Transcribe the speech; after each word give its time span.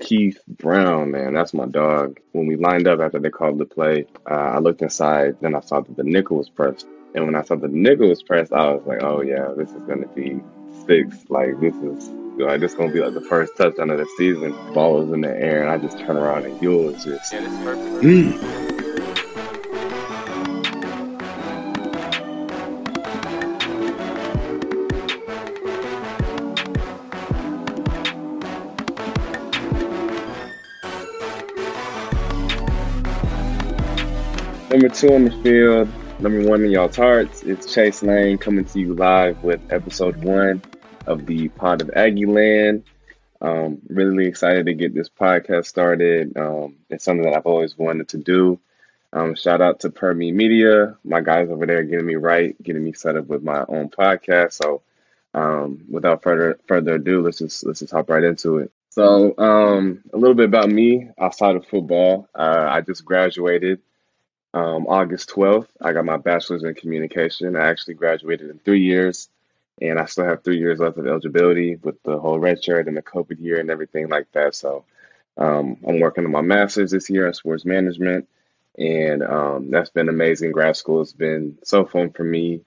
Keith 0.00 0.40
Brown, 0.48 1.10
man, 1.10 1.34
that's 1.34 1.52
my 1.52 1.66
dog. 1.66 2.18
When 2.32 2.46
we 2.46 2.56
lined 2.56 2.88
up 2.88 3.00
after 3.00 3.18
they 3.18 3.30
called 3.30 3.58
the 3.58 3.66
play, 3.66 4.06
uh, 4.30 4.34
I 4.34 4.58
looked 4.58 4.80
inside, 4.82 5.36
then 5.40 5.54
I 5.54 5.60
saw 5.60 5.80
that 5.80 5.96
the 5.96 6.02
nickel 6.02 6.38
was 6.38 6.48
pressed. 6.48 6.86
And 7.14 7.26
when 7.26 7.34
I 7.34 7.42
saw 7.42 7.56
the 7.56 7.68
nickel 7.68 8.08
was 8.08 8.22
pressed, 8.22 8.52
I 8.52 8.70
was 8.70 8.86
like, 8.86 9.02
oh 9.02 9.20
yeah, 9.20 9.52
this 9.56 9.70
is 9.70 9.82
gonna 9.82 10.08
be 10.08 10.40
six. 10.86 11.24
Like 11.28 11.60
this 11.60 11.74
is 11.76 12.08
like 12.38 12.60
this 12.60 12.74
gonna 12.74 12.92
be 12.92 13.00
like 13.00 13.14
the 13.14 13.20
first 13.20 13.56
touchdown 13.56 13.90
of 13.90 13.98
the 13.98 14.06
season. 14.16 14.52
Ball 14.72 15.02
was 15.02 15.12
in 15.12 15.20
the 15.20 15.30
air, 15.30 15.62
and 15.62 15.70
I 15.70 15.78
just 15.78 15.98
turn 15.98 16.16
around 16.16 16.46
and 16.46 16.60
you 16.62 16.76
was 16.76 17.04
just. 17.04 17.32
Mm. 17.32 18.65
Two 34.96 35.12
on 35.12 35.26
the 35.26 35.30
field, 35.42 35.90
number 36.20 36.48
one 36.48 36.64
in 36.64 36.70
y'all's 36.70 36.96
hearts, 36.96 37.42
it's 37.42 37.74
Chase 37.74 38.02
Lane 38.02 38.38
coming 38.38 38.64
to 38.64 38.80
you 38.80 38.94
live 38.94 39.44
with 39.44 39.60
episode 39.70 40.16
one 40.24 40.62
of 41.06 41.26
the 41.26 41.48
Pod 41.48 41.82
of 41.82 41.88
Aggieland. 41.88 42.82
Um, 43.42 43.76
really 43.90 44.26
excited 44.26 44.64
to 44.64 44.72
get 44.72 44.94
this 44.94 45.10
podcast 45.10 45.66
started. 45.66 46.34
Um, 46.38 46.76
it's 46.88 47.04
something 47.04 47.26
that 47.26 47.36
I've 47.36 47.44
always 47.44 47.76
wanted 47.76 48.08
to 48.08 48.16
do. 48.16 48.58
Um, 49.12 49.34
shout 49.34 49.60
out 49.60 49.80
to 49.80 49.90
Permi 49.90 50.32
Media, 50.32 50.96
my 51.04 51.20
guys 51.20 51.50
over 51.50 51.66
there 51.66 51.82
getting 51.82 52.06
me 52.06 52.14
right, 52.14 52.56
getting 52.62 52.82
me 52.82 52.94
set 52.94 53.16
up 53.16 53.26
with 53.26 53.42
my 53.42 53.66
own 53.68 53.90
podcast. 53.90 54.54
So, 54.54 54.80
um, 55.34 55.84
without 55.90 56.22
further 56.22 56.58
further 56.66 56.94
ado, 56.94 57.20
let's 57.20 57.36
just 57.36 57.66
let's 57.66 57.80
just 57.80 57.92
hop 57.92 58.08
right 58.08 58.24
into 58.24 58.60
it. 58.60 58.72
So, 58.88 59.36
um, 59.36 60.02
a 60.14 60.16
little 60.16 60.34
bit 60.34 60.46
about 60.46 60.70
me 60.70 61.10
outside 61.18 61.54
of 61.54 61.66
football. 61.66 62.30
Uh, 62.34 62.66
I 62.70 62.80
just 62.80 63.04
graduated 63.04 63.82
um, 64.56 64.86
August 64.86 65.28
12th, 65.28 65.68
I 65.82 65.92
got 65.92 66.06
my 66.06 66.16
bachelor's 66.16 66.64
in 66.64 66.74
communication. 66.74 67.56
I 67.56 67.68
actually 67.68 67.92
graduated 67.92 68.48
in 68.48 68.58
three 68.60 68.80
years, 68.80 69.28
and 69.82 69.98
I 69.98 70.06
still 70.06 70.24
have 70.24 70.42
three 70.42 70.56
years 70.56 70.78
left 70.78 70.96
of 70.96 71.06
eligibility 71.06 71.76
with 71.76 72.02
the 72.04 72.18
whole 72.18 72.38
red 72.38 72.64
shirt 72.64 72.88
and 72.88 72.96
the 72.96 73.02
COVID 73.02 73.38
year 73.38 73.60
and 73.60 73.70
everything 73.70 74.08
like 74.08 74.32
that. 74.32 74.54
So 74.54 74.86
um, 75.36 75.76
I'm 75.86 76.00
working 76.00 76.24
on 76.24 76.30
my 76.30 76.40
master's 76.40 76.92
this 76.92 77.10
year 77.10 77.26
in 77.26 77.34
sports 77.34 77.66
management, 77.66 78.28
and 78.78 79.22
um, 79.22 79.70
that's 79.70 79.90
been 79.90 80.08
amazing. 80.08 80.52
Grad 80.52 80.74
school 80.74 81.00
has 81.00 81.12
been 81.12 81.58
so 81.62 81.84
fun 81.84 82.10
for 82.12 82.24
me. 82.24 82.62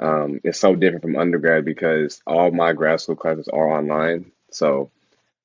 Um, 0.00 0.40
it's 0.42 0.58
so 0.58 0.74
different 0.74 1.02
from 1.02 1.16
undergrad 1.16 1.66
because 1.66 2.22
all 2.26 2.50
my 2.50 2.72
grad 2.72 3.02
school 3.02 3.16
classes 3.16 3.48
are 3.48 3.68
online. 3.78 4.32
So 4.50 4.90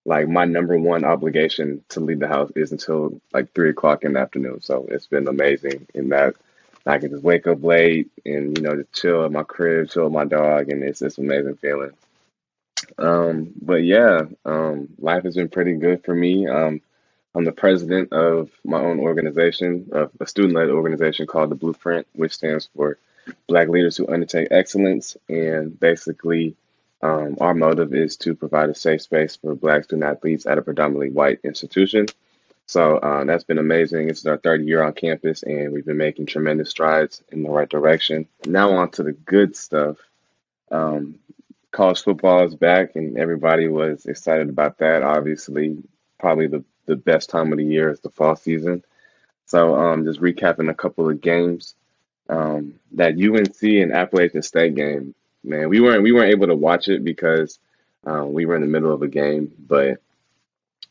like 0.05 0.27
my 0.27 0.45
number 0.45 0.77
one 0.77 1.03
obligation 1.03 1.83
to 1.89 1.99
leave 1.99 2.19
the 2.19 2.27
house 2.27 2.51
is 2.55 2.71
until 2.71 3.21
like 3.33 3.53
three 3.53 3.69
o'clock 3.69 4.03
in 4.03 4.13
the 4.13 4.19
afternoon. 4.19 4.61
So 4.61 4.87
it's 4.89 5.07
been 5.07 5.27
amazing 5.27 5.87
in 5.93 6.09
that 6.09 6.35
I 6.85 6.97
can 6.97 7.11
just 7.11 7.23
wake 7.23 7.45
up 7.45 7.63
late 7.63 8.09
and 8.25 8.57
you 8.57 8.63
know 8.63 8.75
just 8.75 8.93
chill 8.93 9.23
at 9.25 9.31
my 9.31 9.43
crib, 9.43 9.89
chill 9.89 10.05
with 10.05 10.13
my 10.13 10.25
dog, 10.25 10.69
and 10.69 10.83
it's 10.83 10.99
just 10.99 11.19
amazing 11.19 11.57
feeling. 11.57 11.91
Um, 12.97 13.53
but 13.61 13.83
yeah, 13.83 14.23
um, 14.45 14.89
life 14.97 15.23
has 15.23 15.35
been 15.35 15.49
pretty 15.49 15.73
good 15.75 16.03
for 16.03 16.15
me. 16.15 16.47
Um, 16.47 16.81
I'm 17.33 17.45
the 17.45 17.51
president 17.51 18.11
of 18.11 18.49
my 18.65 18.79
own 18.79 18.99
organization, 18.99 19.89
of 19.91 20.11
a 20.19 20.27
student-led 20.27 20.69
organization 20.69 21.27
called 21.27 21.51
the 21.51 21.55
Blueprint, 21.55 22.07
which 22.13 22.33
stands 22.33 22.67
for 22.75 22.97
Black 23.47 23.69
Leaders 23.69 23.95
Who 23.95 24.07
Undertake 24.07 24.49
Excellence, 24.51 25.15
and 25.29 25.79
basically 25.79 26.55
um, 27.01 27.37
our 27.41 27.53
motive 27.53 27.93
is 27.93 28.15
to 28.17 28.35
provide 28.35 28.69
a 28.69 28.75
safe 28.75 29.01
space 29.01 29.35
for 29.35 29.55
Black 29.55 29.85
student 29.85 30.03
athletes 30.03 30.45
at 30.45 30.57
a 30.57 30.61
predominantly 30.61 31.09
white 31.09 31.39
institution. 31.43 32.05
So 32.67 32.97
uh, 32.97 33.23
that's 33.25 33.43
been 33.43 33.57
amazing. 33.57 34.09
It's 34.09 34.25
our 34.25 34.37
third 34.37 34.63
year 34.63 34.83
on 34.83 34.93
campus, 34.93 35.43
and 35.43 35.73
we've 35.73 35.85
been 35.85 35.97
making 35.97 36.27
tremendous 36.27 36.69
strides 36.69 37.23
in 37.31 37.43
the 37.43 37.49
right 37.49 37.67
direction. 37.67 38.27
Now, 38.45 38.71
on 38.71 38.91
to 38.91 39.03
the 39.03 39.11
good 39.11 39.55
stuff. 39.55 39.97
Um, 40.71 41.19
college 41.71 42.03
football 42.03 42.45
is 42.45 42.55
back, 42.55 42.95
and 42.95 43.17
everybody 43.17 43.67
was 43.67 44.05
excited 44.05 44.47
about 44.47 44.77
that. 44.77 45.01
Obviously, 45.01 45.77
probably 46.19 46.47
the, 46.47 46.63
the 46.85 46.95
best 46.95 47.29
time 47.29 47.51
of 47.51 47.57
the 47.57 47.65
year 47.65 47.89
is 47.91 47.99
the 47.99 48.09
fall 48.09 48.35
season. 48.35 48.83
So, 49.47 49.75
um, 49.75 50.05
just 50.05 50.21
recapping 50.21 50.69
a 50.69 50.75
couple 50.75 51.09
of 51.09 51.19
games. 51.19 51.75
Um, 52.29 52.75
that 52.93 53.15
UNC 53.15 53.61
and 53.63 53.91
Appalachian 53.91 54.43
State 54.43 54.75
game 54.75 55.13
man, 55.43 55.69
we 55.69 55.79
weren't 55.79 56.03
we 56.03 56.11
weren't 56.11 56.31
able 56.31 56.47
to 56.47 56.55
watch 56.55 56.87
it 56.87 57.03
because 57.03 57.59
um, 58.05 58.33
we 58.33 58.45
were 58.45 58.55
in 58.55 58.61
the 58.61 58.67
middle 58.67 58.93
of 58.93 59.01
a 59.01 59.07
game, 59.07 59.51
but 59.59 60.01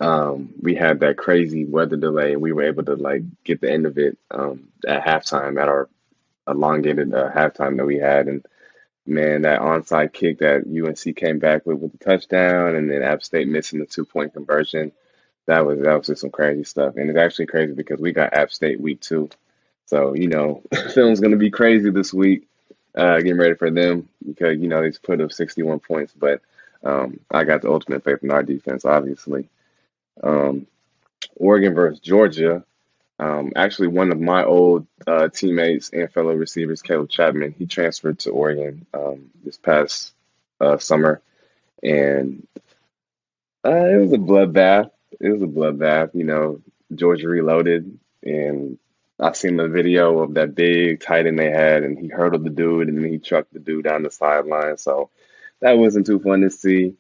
um, 0.01 0.55
we 0.61 0.75
had 0.75 1.01
that 1.01 1.19
crazy 1.19 1.65
weather 1.65 1.97
delay, 1.97 2.33
and 2.33 2.43
we 2.43 2.53
were 2.53 2.63
able 2.63 2.85
to 2.85 2.95
like 2.95 3.23
get 3.45 3.61
the 3.61 3.71
end 3.71 3.87
of 3.87 3.99
it 3.99 4.19
um, 4.31 4.69
at 4.87 5.05
halftime 5.05 5.61
at 5.61 5.69
our 5.69 5.89
elongated 6.49 7.15
uh, 7.15 7.31
halftime 7.31 7.77
that 7.77 7.87
we 7.87 7.99
had, 7.99 8.29
and 8.29 8.47
man, 9.07 9.43
that 9.43 9.61
onside 9.61 10.13
kick 10.13 10.39
that 10.39 10.65
UNC 10.67 11.17
came 11.17 11.39
back 11.39 11.67
with 11.67 11.79
with 11.79 11.93
the 11.93 11.99
touchdown, 11.99 12.77
and 12.77 12.91
then 12.91 13.03
App 13.03 13.23
State 13.23 13.49
missing 13.49 13.79
the 13.81 13.87
two 13.87 14.05
point 14.05 14.35
conversion. 14.35 14.93
That 15.47 15.67
was 15.67 15.81
that 15.81 15.95
was 15.97 16.07
just 16.07 16.21
some 16.21 16.31
crazy 16.31 16.65
stuff, 16.65 16.97
and 16.97 17.11
it's 17.11 17.19
actually 17.19 17.47
crazy 17.47 17.75
because 17.75 18.01
we 18.01 18.13
got 18.13 18.35
App 18.35 18.53
State 18.53 18.81
week 18.81 19.01
two, 19.01 19.29
so 19.87 20.15
you 20.15 20.29
know, 20.29 20.63
film's 20.95 21.21
gonna 21.21 21.37
be 21.37 21.51
crazy 21.51 21.91
this 21.91 22.15
week 22.15 22.47
uh, 22.95 23.17
getting 23.19 23.39
ready 23.39 23.55
for 23.55 23.71
them 23.71 24.09
because 24.27 24.59
you 24.59 24.69
know 24.69 24.83
they 24.83 24.91
put 25.03 25.21
up 25.21 25.33
61 25.33 25.81
points. 25.81 26.13
But 26.13 26.41
um, 26.85 27.21
I 27.31 27.45
got 27.45 27.63
the 27.63 27.71
ultimate 27.71 28.05
faith 28.05 28.23
in 28.23 28.31
our 28.31 28.43
defense, 28.43 28.85
obviously. 28.85 29.49
Um, 30.23 30.67
Oregon 31.37 31.75
versus 31.75 32.01
Georgia. 32.01 32.65
Um, 33.19 33.53
actually, 33.55 33.89
one 33.89 34.11
of 34.13 34.21
my 34.21 34.45
old 34.45 34.87
uh, 35.07 35.29
teammates 35.29 35.91
and 35.91 36.11
fellow 36.11 36.35
receivers, 36.35 36.81
Caleb 36.81 37.11
Chapman, 37.11 37.55
he 37.59 37.67
transferred 37.67 38.19
to 38.21 38.31
Oregon 38.31 38.87
um, 38.95 39.31
this 39.45 39.59
past 39.59 40.15
uh, 40.61 40.79
summer, 40.79 41.21
and 41.83 42.47
uh, 43.65 43.71
it 43.71 44.01
was 44.01 44.13
a 44.13 44.17
bloodbath. 44.17 44.91
It 45.21 45.31
was 45.31 45.43
a 45.43 45.47
bloodbath. 45.47 46.15
You 46.15 46.25
know, 46.25 46.61
Georgia 46.95 47.29
reloaded, 47.29 47.99
and 48.23 48.79
I 49.21 49.33
seen 49.33 49.57
the 49.57 49.69
video 49.69 50.21
of 50.21 50.35
that 50.35 50.55
big 50.55 51.01
tight 51.01 51.27
end 51.27 51.39
they 51.39 51.51
had, 51.51 51.83
and 51.83 51.99
he 51.99 52.09
hurdled 52.09 52.45
the 52.45 52.51
dude, 52.51 52.89
and 52.89 52.99
then 52.99 53.11
he 53.11 53.19
trucked 53.19 53.53
the 53.53 53.59
dude 53.59 53.85
down 53.85 54.03
the 54.03 54.11
sideline. 54.11 54.77
So 54.79 55.11
that 55.61 55.79
wasn't 55.79 56.07
too 56.07 56.19
fun 56.19 56.41
to 56.41 56.51
see. 56.51 56.95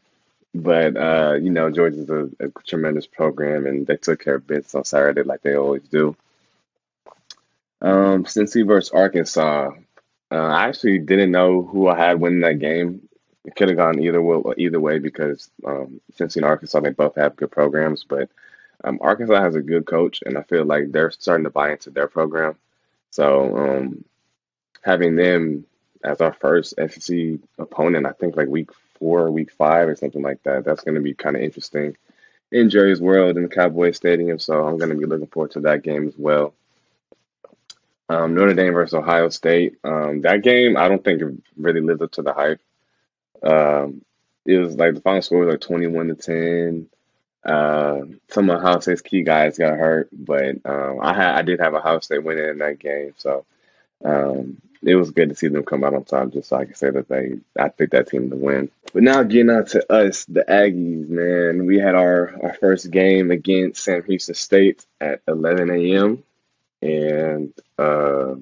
But 0.54 0.96
uh, 0.96 1.34
you 1.40 1.50
know, 1.50 1.70
Georgia's 1.70 2.10
a, 2.10 2.28
a 2.40 2.48
tremendous 2.66 3.06
program, 3.06 3.66
and 3.66 3.86
they 3.86 3.96
took 3.96 4.22
care 4.22 4.36
of 4.36 4.46
business 4.46 4.74
on 4.74 4.84
Saturday 4.84 5.22
like 5.22 5.42
they 5.42 5.54
always 5.54 5.82
do. 5.82 6.16
Um, 7.80 8.24
Cincy 8.24 8.66
versus 8.66 8.90
Arkansas. 8.90 9.70
Uh, 10.32 10.34
I 10.34 10.68
actually 10.68 10.98
didn't 10.98 11.30
know 11.30 11.62
who 11.62 11.88
I 11.88 11.96
had 11.96 12.20
winning 12.20 12.40
that 12.40 12.58
game. 12.58 13.08
It 13.44 13.56
could 13.56 13.68
have 13.68 13.78
gone 13.78 13.98
either 13.98 14.20
way, 14.20 14.54
either 14.58 14.80
way 14.80 14.98
because 14.98 15.50
um, 15.64 16.00
Cincy 16.12 16.36
and 16.36 16.44
Arkansas 16.44 16.80
they 16.80 16.90
both 16.90 17.16
have 17.16 17.36
good 17.36 17.50
programs, 17.50 18.04
but 18.04 18.28
um, 18.84 18.98
Arkansas 19.00 19.40
has 19.40 19.54
a 19.54 19.60
good 19.60 19.86
coach, 19.86 20.22
and 20.24 20.36
I 20.38 20.42
feel 20.42 20.64
like 20.64 20.92
they're 20.92 21.10
starting 21.10 21.44
to 21.44 21.50
buy 21.50 21.72
into 21.72 21.90
their 21.90 22.08
program. 22.08 22.56
So 23.10 23.56
um, 23.56 24.04
having 24.82 25.16
them 25.16 25.64
as 26.04 26.20
our 26.20 26.32
first 26.32 26.74
SEC 26.76 27.38
opponent, 27.58 28.06
I 28.06 28.12
think 28.12 28.36
like 28.36 28.48
week 28.48 28.70
four, 28.98 29.30
week 29.30 29.50
five, 29.52 29.88
or 29.88 29.96
something 29.96 30.22
like 30.22 30.42
that, 30.44 30.64
that's 30.64 30.82
going 30.82 30.94
to 30.94 31.00
be 31.00 31.14
kind 31.14 31.36
of 31.36 31.42
interesting 31.42 31.96
in 32.52 32.70
Jerry's 32.70 33.00
World 33.00 33.36
in 33.36 33.44
the 33.44 33.48
Cowboy 33.48 33.92
Stadium. 33.92 34.38
So 34.38 34.66
I'm 34.66 34.78
going 34.78 34.90
to 34.90 34.96
be 34.96 35.06
looking 35.06 35.26
forward 35.26 35.52
to 35.52 35.60
that 35.60 35.82
game 35.82 36.08
as 36.08 36.14
well. 36.16 36.54
Um, 38.08 38.34
Notre 38.34 38.54
Dame 38.54 38.72
versus 38.72 38.94
Ohio 38.94 39.28
State. 39.28 39.76
Um, 39.84 40.22
that 40.22 40.42
game, 40.42 40.76
I 40.76 40.88
don't 40.88 41.04
think 41.04 41.22
it 41.22 41.32
really 41.56 41.80
lived 41.80 42.02
up 42.02 42.10
to 42.12 42.22
the 42.22 42.32
hype. 42.32 42.60
Um, 43.42 44.04
it 44.44 44.58
was 44.58 44.74
like 44.74 44.94
the 44.94 45.00
final 45.00 45.22
score 45.22 45.44
was 45.44 45.52
like 45.52 45.60
21 45.60 46.08
to 46.08 46.14
10. 46.14 46.88
Uh, 47.44 48.02
some 48.28 48.50
of 48.50 48.82
State's 48.82 49.00
key 49.00 49.22
guys 49.22 49.58
got 49.58 49.78
hurt, 49.78 50.08
but 50.12 50.56
um, 50.64 50.98
I 51.00 51.14
had 51.14 51.34
I 51.36 51.42
did 51.42 51.60
have 51.60 51.74
a 51.74 51.80
house 51.80 52.08
that 52.08 52.22
went 52.22 52.38
in 52.38 52.58
that 52.58 52.78
game, 52.78 53.14
so 53.16 53.46
um, 54.04 54.60
it 54.82 54.94
was 54.94 55.10
good 55.10 55.30
to 55.30 55.34
see 55.34 55.48
them 55.48 55.64
come 55.64 55.82
out 55.82 55.94
on 55.94 56.04
top. 56.04 56.30
Just 56.30 56.50
so 56.50 56.56
I 56.56 56.66
can 56.66 56.74
say 56.74 56.90
that 56.90 57.08
they 57.08 57.38
I 57.58 57.68
picked 57.68 57.92
that 57.92 58.08
team 58.08 58.28
to 58.30 58.36
win. 58.36 58.70
But 58.92 59.04
now 59.04 59.22
getting 59.22 59.50
on 59.50 59.64
to 59.66 59.92
us, 59.92 60.24
the 60.26 60.44
Aggies, 60.48 61.08
man, 61.08 61.66
we 61.66 61.78
had 61.78 61.94
our 61.94 62.34
our 62.42 62.54
first 62.54 62.90
game 62.90 63.30
against 63.30 63.84
Sam 63.84 64.02
Houston 64.04 64.34
State 64.34 64.84
at 65.00 65.22
11 65.26 65.70
a.m. 65.70 66.22
and 66.82 67.54
uh, 67.78 68.32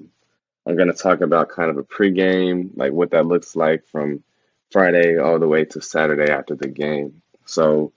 I'm 0.65 0.75
gonna 0.77 0.93
talk 0.93 1.21
about 1.21 1.49
kind 1.49 1.69
of 1.69 1.77
a 1.77 1.83
pregame, 1.83 2.71
like 2.75 2.91
what 2.91 3.11
that 3.11 3.25
looks 3.25 3.55
like 3.55 3.87
from 3.87 4.23
Friday 4.71 5.17
all 5.17 5.39
the 5.39 5.47
way 5.47 5.65
to 5.65 5.81
Saturday 5.81 6.31
after 6.31 6.55
the 6.55 6.67
game. 6.67 7.21
So 7.45 7.91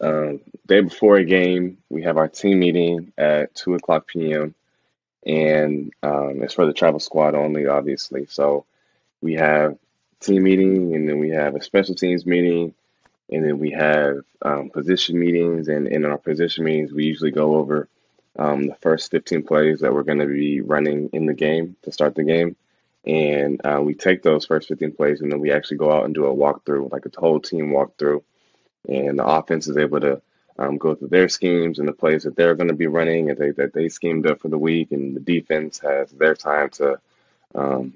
um, 0.00 0.40
day 0.66 0.80
before 0.80 1.16
a 1.16 1.24
game, 1.24 1.78
we 1.88 2.02
have 2.02 2.16
our 2.16 2.28
team 2.28 2.60
meeting 2.60 3.12
at 3.16 3.54
two 3.54 3.74
o'clock 3.74 4.06
p.m. 4.08 4.54
and 5.26 5.92
um, 6.02 6.42
it's 6.42 6.54
for 6.54 6.66
the 6.66 6.72
travel 6.72 7.00
squad 7.00 7.34
only, 7.34 7.66
obviously. 7.66 8.26
So 8.26 8.66
we 9.20 9.34
have 9.34 9.78
team 10.20 10.42
meeting, 10.42 10.94
and 10.94 11.08
then 11.08 11.18
we 11.18 11.30
have 11.30 11.54
a 11.54 11.62
special 11.62 11.94
teams 11.94 12.26
meeting, 12.26 12.74
and 13.30 13.44
then 13.44 13.58
we 13.58 13.70
have 13.70 14.18
um, 14.42 14.70
position 14.70 15.18
meetings. 15.18 15.68
And, 15.68 15.86
and 15.86 16.04
in 16.04 16.04
our 16.04 16.18
position 16.18 16.64
meetings, 16.64 16.92
we 16.92 17.04
usually 17.04 17.30
go 17.30 17.56
over 17.56 17.88
um, 18.38 18.66
the 18.66 18.74
first 18.76 19.10
15 19.10 19.44
plays 19.44 19.80
that 19.80 19.92
we're 19.92 20.02
going 20.02 20.18
to 20.18 20.26
be 20.26 20.60
running 20.60 21.08
in 21.12 21.26
the 21.26 21.34
game 21.34 21.76
to 21.82 21.92
start 21.92 22.14
the 22.14 22.24
game. 22.24 22.56
And 23.06 23.60
uh, 23.64 23.80
we 23.82 23.94
take 23.94 24.22
those 24.22 24.46
first 24.46 24.68
15 24.68 24.92
plays 24.92 25.20
and 25.20 25.30
then 25.30 25.40
we 25.40 25.52
actually 25.52 25.76
go 25.76 25.92
out 25.92 26.04
and 26.04 26.14
do 26.14 26.24
a 26.24 26.34
walkthrough, 26.34 26.90
like 26.90 27.04
a 27.06 27.20
whole 27.20 27.40
team 27.40 27.70
walkthrough. 27.70 28.22
And 28.88 29.18
the 29.18 29.24
offense 29.24 29.66
is 29.66 29.76
able 29.76 30.00
to 30.00 30.20
um, 30.58 30.76
go 30.78 30.94
through 30.94 31.08
their 31.08 31.28
schemes 31.28 31.78
and 31.78 31.88
the 31.88 31.92
plays 31.92 32.22
that 32.24 32.36
they're 32.36 32.54
going 32.54 32.68
to 32.68 32.74
be 32.74 32.86
running 32.86 33.30
and 33.30 33.38
they, 33.38 33.50
that 33.52 33.72
they 33.72 33.88
schemed 33.88 34.26
up 34.26 34.40
for 34.40 34.48
the 34.48 34.58
week. 34.58 34.92
And 34.92 35.16
the 35.16 35.20
defense 35.20 35.78
has 35.80 36.10
their 36.10 36.34
time 36.34 36.70
to 36.70 36.98
um, 37.54 37.94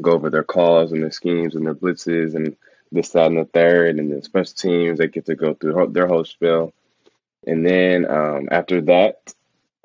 go 0.00 0.12
over 0.12 0.30
their 0.30 0.44
calls 0.44 0.92
and 0.92 1.02
their 1.02 1.10
schemes 1.10 1.54
and 1.54 1.66
their 1.66 1.74
blitzes 1.74 2.34
and 2.34 2.56
this, 2.92 3.10
that, 3.10 3.26
and 3.26 3.38
the 3.38 3.44
third. 3.44 3.98
And 3.98 4.12
the 4.12 4.22
special 4.22 4.54
teams, 4.54 4.98
they 4.98 5.08
get 5.08 5.26
to 5.26 5.34
go 5.34 5.54
through 5.54 5.88
their 5.92 6.06
whole 6.06 6.24
spiel. 6.24 6.72
And 7.46 7.64
then 7.66 8.04
um, 8.06 8.48
after 8.50 8.80
that, 8.82 9.32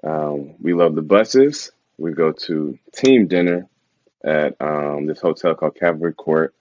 um, 0.03 0.53
we 0.61 0.73
love 0.73 0.95
the 0.95 1.01
buses. 1.01 1.71
We 1.97 2.11
go 2.11 2.31
to 2.31 2.77
team 2.93 3.27
dinner 3.27 3.67
at 4.23 4.55
um, 4.59 5.05
this 5.05 5.21
hotel 5.21 5.55
called 5.55 5.75
Cavalry 5.75 6.13
Court, 6.13 6.53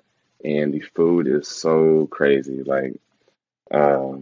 and 0.44 0.73
the 0.73 0.81
food 0.81 1.27
is 1.27 1.49
so 1.49 2.06
crazy. 2.11 2.62
Like 2.62 2.94
uh, 3.71 4.13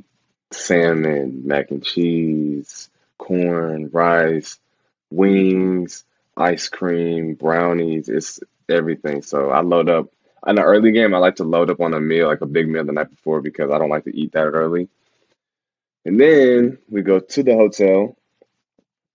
salmon, 0.51 1.43
mac 1.47 1.71
and 1.71 1.85
cheese, 1.85 2.91
corn, 3.19 3.91
rice, 3.93 4.59
wings, 5.11 6.05
ice 6.37 6.69
cream, 6.69 7.35
brownies. 7.35 8.09
It's 8.09 8.41
everything. 8.69 9.23
So 9.23 9.51
I 9.51 9.61
load 9.61 9.89
up. 9.89 10.09
In 10.45 10.57
the 10.57 10.63
early 10.63 10.91
game, 10.91 11.15
I 11.15 11.19
like 11.19 11.37
to 11.37 11.45
load 11.45 11.71
up 11.71 11.81
on 11.81 11.95
a 11.95 12.01
meal, 12.01 12.27
like 12.27 12.41
a 12.41 12.47
big 12.47 12.69
meal 12.69 12.85
the 12.85 12.93
night 12.93 13.11
before, 13.11 13.41
because 13.41 13.71
I 13.71 13.79
don't 13.79 13.91
like 13.91 14.05
to 14.05 14.17
eat 14.17 14.33
that 14.33 14.41
early. 14.41 14.89
And 16.05 16.21
then 16.21 16.79
we 16.89 17.03
go 17.03 17.21
to 17.21 17.43
the 17.45 17.55
hotel 17.55 18.17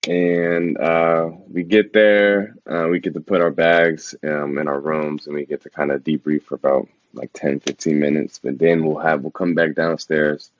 and 0.07 0.77
uh, 0.77 1.29
we 1.49 1.63
get 1.63 1.91
there. 1.91 2.55
Uh, 2.65 2.87
we 2.89 3.01
get 3.01 3.13
to 3.15 3.19
put 3.19 3.41
our 3.41 3.51
bags 3.51 4.15
um, 4.23 4.57
in 4.57 4.69
our 4.69 4.79
rooms 4.79 5.27
and 5.27 5.35
we 5.35 5.45
get 5.45 5.63
to 5.63 5.69
kind 5.69 5.91
of 5.91 6.01
debrief 6.01 6.43
for 6.43 6.55
about 6.55 6.87
like 7.17 7.31
10, 7.33 7.59
15 7.59 7.99
minutes. 7.99 8.39
But 8.39 8.59
then 8.59 8.85
we'll 8.85 8.99
have, 8.99 9.21
we'll 9.21 9.31
come 9.31 9.55
back 9.55 9.75
downstairs 9.75 10.51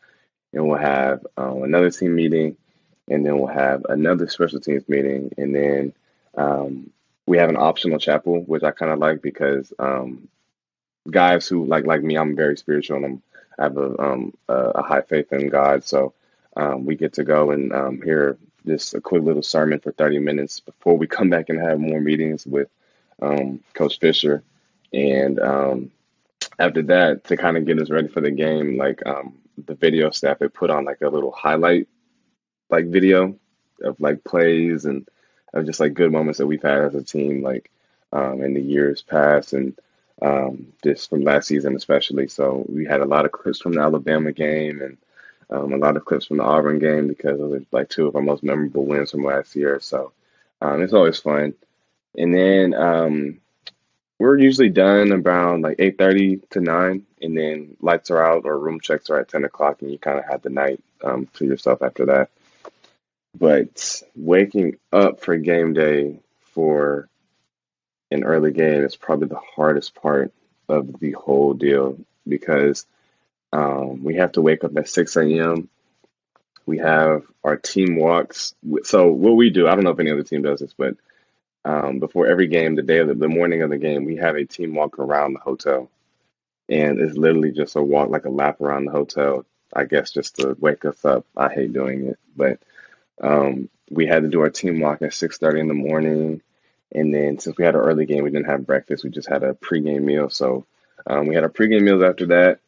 and 0.54 0.68
we'll 0.68 0.77
have 0.77 1.25
um, 1.38 1.63
another 1.63 1.92
team 1.92 2.15
meeting 2.15 2.57
and 3.09 3.25
then 3.25 3.38
we'll 3.38 3.48
have 3.48 3.86
another 3.89 4.27
special 4.27 4.59
teams 4.59 4.88
meeting. 4.89 5.31
And 5.38 5.56
then 5.56 5.94
um, 6.36 6.89
we 7.25 7.38
have 7.38 7.50
an 7.50 7.57
optional 7.57 8.00
chapel, 8.00 8.42
which 8.42 8.63
I 8.63 8.71
kind 8.71 8.92
of 8.92 9.00
like 9.00 9.21
because 9.21 9.71
um, 9.80 10.27
guys 11.09 11.48
who 11.48 11.65
like 11.65 11.86
like 11.86 12.04
me, 12.04 12.18
I'm 12.18 12.36
very 12.36 12.57
spiritual 12.57 12.98
and 12.98 13.06
I'm, 13.06 13.24
I 13.59 13.63
have 13.63 13.77
a, 13.77 14.01
um, 14.01 14.33
a, 14.50 14.54
a 14.54 14.83
high 14.83 15.01
faith 15.01 15.31
in 15.31 15.50
God. 15.50 15.83
So 15.83 16.13
um, 16.56 16.86
we 16.86 16.95
get 16.95 17.13
to 17.13 17.24
go 17.24 17.51
and 17.51 18.04
hear 18.04 18.38
just 18.65 18.94
a 18.94 19.01
quick 19.01 19.24
little 19.24 19.44
sermon 19.44 19.80
for 19.80 19.92
30 19.94 20.19
minutes 20.19 20.59
before 20.59 20.98
we 20.98 21.07
come 21.07 21.30
back 21.30 21.50
and 21.50 21.59
have 21.59 21.80
more 21.80 22.01
meetings 22.01 22.45
with 22.45 22.68
Coach 23.74 24.00
Fisher. 24.00 24.44
And 24.94 25.39
um, 25.39 25.92
after 26.59 26.81
that, 26.83 27.23
to 27.25 27.38
kind 27.38 27.57
of 27.57 27.65
get 27.65 27.79
us 27.79 27.89
ready 27.89 28.07
for 28.07 28.21
the 28.21 28.31
game, 28.31 28.77
like 28.77 29.05
um, 29.05 29.38
the 29.65 29.75
video 29.75 30.09
staff 30.11 30.39
had 30.39 30.53
put 30.53 30.69
on 30.69 30.85
like 30.85 31.01
a 31.01 31.09
little 31.09 31.31
highlight 31.31 31.88
like 32.69 32.88
video 32.88 33.35
of 33.83 33.99
like 33.99 34.23
plays 34.23 34.85
and 34.85 35.07
of 35.53 35.65
just 35.65 35.79
like 35.79 35.94
good 35.94 36.11
moments 36.11 36.38
that 36.38 36.47
we've 36.47 36.61
had 36.61 36.81
as 36.81 36.95
a 36.95 37.03
team, 37.03 37.41
like 37.41 37.71
um, 38.11 38.44
in 38.44 38.53
the 38.53 38.61
years 38.61 39.01
past 39.01 39.53
and 39.53 39.77
um, 40.21 40.67
just 40.83 41.09
from 41.09 41.23
last 41.23 41.47
season 41.47 41.75
especially. 41.75 42.27
So 42.27 42.65
we 42.67 42.85
had 42.85 43.01
a 43.01 43.05
lot 43.05 43.25
of 43.25 43.31
clips 43.31 43.59
from 43.59 43.73
the 43.73 43.81
Alabama 43.81 44.31
game 44.31 44.81
and 44.81 44.97
um, 45.49 45.73
a 45.73 45.77
lot 45.77 45.95
of 45.95 46.05
clips 46.05 46.25
from 46.25 46.38
the 46.38 46.44
Auburn 46.44 46.79
game 46.79 47.07
because 47.07 47.39
those 47.39 47.61
are 47.61 47.65
like 47.71 47.89
two 47.89 48.07
of 48.07 48.15
our 48.15 48.21
most 48.21 48.44
memorable 48.44 48.85
wins 48.85 49.11
from 49.11 49.23
last 49.23 49.55
year. 49.55 49.79
So 49.79 50.11
um, 50.61 50.81
it's 50.81 50.94
always 50.94 51.19
fun. 51.19 51.53
And 52.17 52.33
then 52.33 52.73
um, 52.73 53.39
we're 54.19 54.38
usually 54.38 54.69
done 54.69 55.12
around 55.12 55.62
like 55.62 55.75
eight 55.80 55.98
thirty 55.98 56.38
to 56.52 56.60
nine, 56.62 57.06
and 57.22 57.38
then 57.38 57.78
lights 57.81 58.10
are 58.12 58.24
out 58.24 58.46
or 58.46 58.58
room 58.58 58.80
checks 58.80 59.10
are 59.10 59.19
at 59.19 59.30
ten 59.30 59.46
o'clock, 59.46 59.81
and 59.81 59.92
you 59.92 60.00
kind 60.00 60.19
of 60.19 60.25
have 60.25 60.42
the 60.42 60.50
night 60.50 60.81
um, 61.04 61.28
to 61.34 61.46
yourself 61.46 61.81
after 61.81 62.06
that. 62.08 62.30
But 63.38 64.02
waking 64.16 64.78
up 64.92 65.19
for 65.22 65.38
game 65.38 65.74
day 65.74 66.19
for 66.54 67.08
an 68.10 68.24
early 68.24 68.52
game 68.52 68.84
is 68.84 68.96
probably 68.96 69.28
the 69.28 69.42
hardest 69.56 69.94
part 69.96 70.34
of 70.69 71.00
the 71.00 71.12
whole 71.12 71.54
deal 71.54 71.98
because 72.28 72.86
um, 73.54 74.04
we 74.04 74.16
have 74.16 74.31
to 74.34 74.42
wake 74.42 74.64
up 74.64 74.75
at 74.75 74.90
6 74.90 75.16
a.m. 75.18 75.69
We 76.66 76.80
have 76.80 77.24
our 77.44 77.58
team 77.58 77.96
walks. 77.96 78.54
So 78.84 79.12
what 79.12 79.36
we 79.36 79.50
do, 79.50 79.68
I 79.68 79.75
don't 79.75 79.84
know 79.84 79.92
if 79.92 80.00
any 80.00 80.12
other 80.12 80.24
team 80.24 80.42
does 80.42 80.60
this, 80.60 80.74
but 80.74 80.96
um, 81.68 82.00
before 82.00 82.28
every 82.28 82.48
game, 82.48 82.75
the 82.75 82.81
day 82.81 83.00
of 83.00 83.10
the, 83.10 83.14
the 83.14 83.28
morning 83.28 83.62
of 83.62 83.69
the 83.69 83.78
game, 83.78 84.06
we 84.06 84.16
have 84.16 84.38
a 84.38 84.46
team 84.46 84.74
walk 84.74 85.00
around 85.00 85.34
the 85.34 85.40
hotel, 85.40 85.90
and 86.69 86.98
it's 86.98 87.18
literally 87.18 87.52
just 87.52 87.75
a 87.75 87.84
walk, 87.84 88.10
like 88.10 88.24
a 88.24 88.30
lap 88.30 88.62
around 88.62 88.86
the 88.86 88.92
hotel. 88.92 89.46
I 89.74 89.84
guess 89.84 90.12
just 90.12 90.38
to 90.38 90.56
wake 90.60 90.86
us 90.86 91.04
up. 91.04 91.25
I 91.36 91.50
hate 91.50 91.74
doing 91.74 92.08
it, 92.08 92.19
but 92.38 92.60
um, 93.22 93.69
we 93.92 94.08
had 94.08 94.24
to 94.24 94.30
do 94.30 94.40
our 94.40 94.50
team 94.50 94.80
walk 94.80 95.02
at 95.02 95.12
6:30 95.12 95.60
in 95.60 95.68
the 95.68 95.74
morning, 95.74 96.42
and 96.94 97.14
then 97.14 97.38
since 97.38 97.58
we 97.58 97.66
had 97.66 97.75
an 97.75 97.81
early 97.81 98.06
game, 98.06 98.24
we 98.24 98.31
didn't 98.31 98.46
have 98.48 98.66
breakfast. 98.66 99.04
We 99.04 99.10
just 99.10 99.28
had 99.28 99.44
a 99.44 99.54
pregame 99.54 100.04
meal. 100.04 100.30
So 100.30 100.66
um, 101.06 101.28
we 101.28 101.36
had 101.36 101.44
our 101.44 101.50
pregame 101.50 101.81
meals 101.84 102.02
after 102.02 102.28
that, 102.28 102.60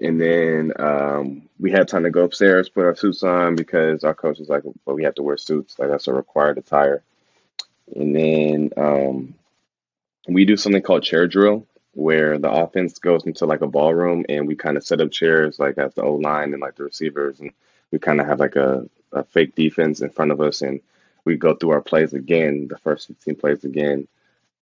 and 0.00 0.18
then 0.18 0.72
um, 0.78 1.42
we 1.60 1.70
had 1.70 1.86
time 1.86 2.04
to 2.04 2.10
go 2.10 2.24
upstairs, 2.24 2.70
put 2.70 2.86
our 2.86 2.96
suits 2.96 3.22
on 3.22 3.56
because 3.56 4.04
our 4.04 4.14
coach 4.14 4.38
was 4.38 4.48
like, 4.48 4.62
well, 4.86 4.96
we 4.96 5.04
have 5.04 5.16
to 5.16 5.22
wear 5.22 5.36
suits. 5.36 5.78
Like 5.78 5.90
that's 5.90 6.08
a 6.08 6.14
required 6.14 6.56
attire. 6.56 7.02
And 7.94 8.14
then 8.14 8.70
um, 8.76 9.34
we 10.28 10.44
do 10.44 10.56
something 10.56 10.82
called 10.82 11.02
chair 11.02 11.26
drill 11.26 11.66
where 11.92 12.38
the 12.38 12.50
offense 12.50 12.98
goes 12.98 13.24
into 13.26 13.44
like 13.46 13.60
a 13.60 13.66
ballroom 13.66 14.24
and 14.28 14.46
we 14.46 14.54
kind 14.54 14.76
of 14.76 14.84
set 14.84 15.00
up 15.00 15.10
chairs 15.10 15.58
like 15.58 15.78
at 15.78 15.94
the 15.94 16.02
O 16.02 16.14
line 16.14 16.52
and 16.52 16.60
like 16.62 16.76
the 16.76 16.84
receivers. 16.84 17.40
And 17.40 17.50
we 17.90 17.98
kind 17.98 18.20
of 18.20 18.26
have 18.26 18.38
like 18.40 18.56
a, 18.56 18.88
a 19.12 19.24
fake 19.24 19.54
defense 19.54 20.00
in 20.00 20.10
front 20.10 20.30
of 20.30 20.40
us. 20.40 20.62
And 20.62 20.80
we 21.24 21.36
go 21.36 21.54
through 21.54 21.70
our 21.70 21.80
plays 21.82 22.12
again, 22.12 22.68
the 22.68 22.78
first 22.78 23.08
15 23.08 23.34
plays 23.36 23.64
again 23.64 24.06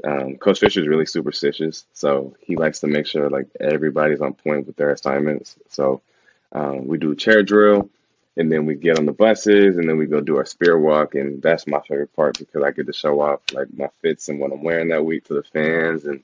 um, 0.05 0.37
Coach 0.37 0.61
Fisher 0.61 0.81
is 0.81 0.89
really 0.89 1.07
superstitious, 1.07 1.87
so 1.93 2.35
he 2.41 2.57
likes 2.57 2.81
to 2.81 2.87
make 2.87 3.07
sure 3.07 3.31
like 3.31 3.49
everybody's 3.61 4.21
on 4.21 4.35
point 4.35 4.67
with 4.67 4.77
their 4.77 4.91
assignments. 4.91 5.57
So 5.69 6.03
um, 6.53 6.87
we 6.87 6.99
do 6.99 7.15
chair 7.15 7.43
drill, 7.43 7.89
and 8.37 8.53
then 8.53 8.67
we 8.67 8.75
get 8.75 8.99
on 8.99 9.07
the 9.07 9.13
buses, 9.13 9.77
and 9.77 9.89
then 9.89 9.97
we 9.97 10.07
go 10.07 10.21
do 10.21 10.37
our 10.37 10.45
spear 10.45 10.79
walk, 10.79 11.15
and 11.15 11.43
that's 11.43 11.67
my 11.67 11.81
favorite 11.81 12.15
part 12.15 12.39
because 12.39 12.63
I 12.63 12.71
get 12.71 12.87
to 12.87 12.93
show 12.93 13.21
off 13.21 13.41
like 13.53 13.69
my 13.77 13.89
fits 14.03 14.29
and 14.29 14.39
what 14.39 14.53
I'm 14.53 14.63
wearing 14.63 14.89
that 14.89 15.05
week 15.05 15.25
to 15.25 15.35
the 15.35 15.43
fans, 15.43 16.05
and 16.05 16.23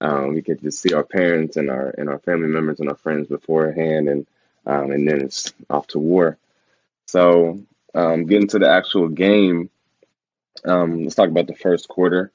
um, 0.00 0.34
we 0.34 0.42
get 0.42 0.62
to 0.62 0.70
see 0.70 0.94
our 0.94 1.04
parents 1.04 1.56
and 1.56 1.70
our 1.70 1.94
and 1.98 2.08
our 2.08 2.20
family 2.20 2.48
members 2.48 2.80
and 2.80 2.88
our 2.88 2.96
friends 2.96 3.26
beforehand, 3.28 4.08
and 4.08 4.26
um, 4.66 4.90
and 4.92 5.08
then 5.08 5.20
it's 5.20 5.52
off 5.68 5.86
to 5.88 5.98
war. 5.98 6.38
So 7.06 7.60
um, 7.94 8.26
getting 8.26 8.48
to 8.48 8.58
the 8.58 8.68
actual 8.70 9.08
game, 9.08 9.70
um, 10.64 11.02
let's 11.02 11.14
talk 11.14 11.28
about 11.28 11.46
the 11.46 11.56
first 11.56 11.88
quarter. 11.88 12.30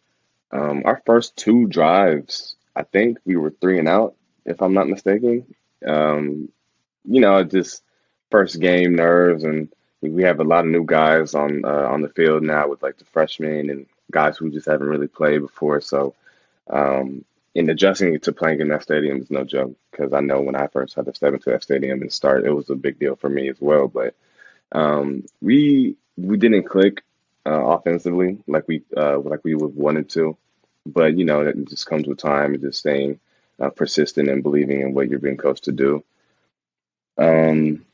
Um, 0.51 0.83
our 0.85 1.01
first 1.05 1.35
two 1.35 1.67
drives, 1.67 2.55
I 2.75 2.83
think 2.83 3.19
we 3.25 3.37
were 3.37 3.51
three 3.51 3.79
and 3.79 3.87
out, 3.87 4.15
if 4.45 4.61
I'm 4.61 4.73
not 4.73 4.89
mistaken. 4.89 5.55
Um, 5.85 6.49
you 7.05 7.21
know, 7.21 7.43
just 7.43 7.83
first 8.33 8.59
game 8.59 8.95
nerves, 8.95 9.43
and 9.43 9.69
we 10.01 10.23
have 10.23 10.39
a 10.39 10.43
lot 10.43 10.65
of 10.65 10.71
new 10.71 10.83
guys 10.83 11.35
on 11.35 11.63
uh, 11.63 11.87
on 11.93 12.01
the 12.01 12.09
field 12.09 12.41
now 12.41 12.67
with 12.67 12.81
like 12.81 12.97
the 12.97 13.05
freshmen 13.05 13.69
and 13.69 13.85
guys 14.09 14.37
who 14.37 14.49
just 14.49 14.65
haven't 14.65 14.87
really 14.89 15.07
played 15.07 15.41
before. 15.41 15.79
So, 15.81 16.15
um, 16.67 17.23
in 17.53 17.69
adjusting 17.69 18.19
to 18.19 18.31
playing 18.33 18.59
in 18.59 18.69
that 18.69 18.81
stadium 18.81 19.21
is 19.21 19.29
no 19.29 19.43
joke 19.43 19.75
because 19.91 20.13
I 20.13 20.21
know 20.21 20.41
when 20.41 20.55
I 20.55 20.65
first 20.65 20.95
had 20.95 21.05
to 21.05 21.13
step 21.13 21.35
into 21.35 21.51
that 21.51 21.61
stadium 21.61 22.01
and 22.01 22.11
start, 22.11 22.43
it 22.43 22.51
was 22.51 22.71
a 22.71 22.75
big 22.75 22.97
deal 22.97 23.15
for 23.15 23.29
me 23.29 23.49
as 23.49 23.61
well. 23.61 23.87
But 23.87 24.15
um, 24.71 25.25
we 25.39 25.95
we 26.17 26.35
didn't 26.37 26.63
click 26.63 27.03
uh, 27.45 27.63
offensively 27.75 28.39
like 28.47 28.67
we 28.67 28.81
uh, 28.97 29.19
like 29.19 29.43
we 29.43 29.53
would 29.53 29.75
wanted 29.75 30.09
to. 30.17 30.35
But 30.87 31.19
you 31.19 31.25
know, 31.25 31.41
it 31.41 31.69
just 31.69 31.85
comes 31.85 32.07
with 32.07 32.17
time 32.17 32.55
and 32.55 32.63
just 32.63 32.79
staying 32.79 33.19
uh, 33.59 33.69
persistent 33.69 34.27
and 34.27 34.41
believing 34.41 34.81
in 34.81 34.95
what 34.95 35.07
you're 35.07 35.19
being 35.19 35.37
coached 35.37 35.65
to 35.65 35.71
do. 35.71 36.03
Um, 37.19 37.85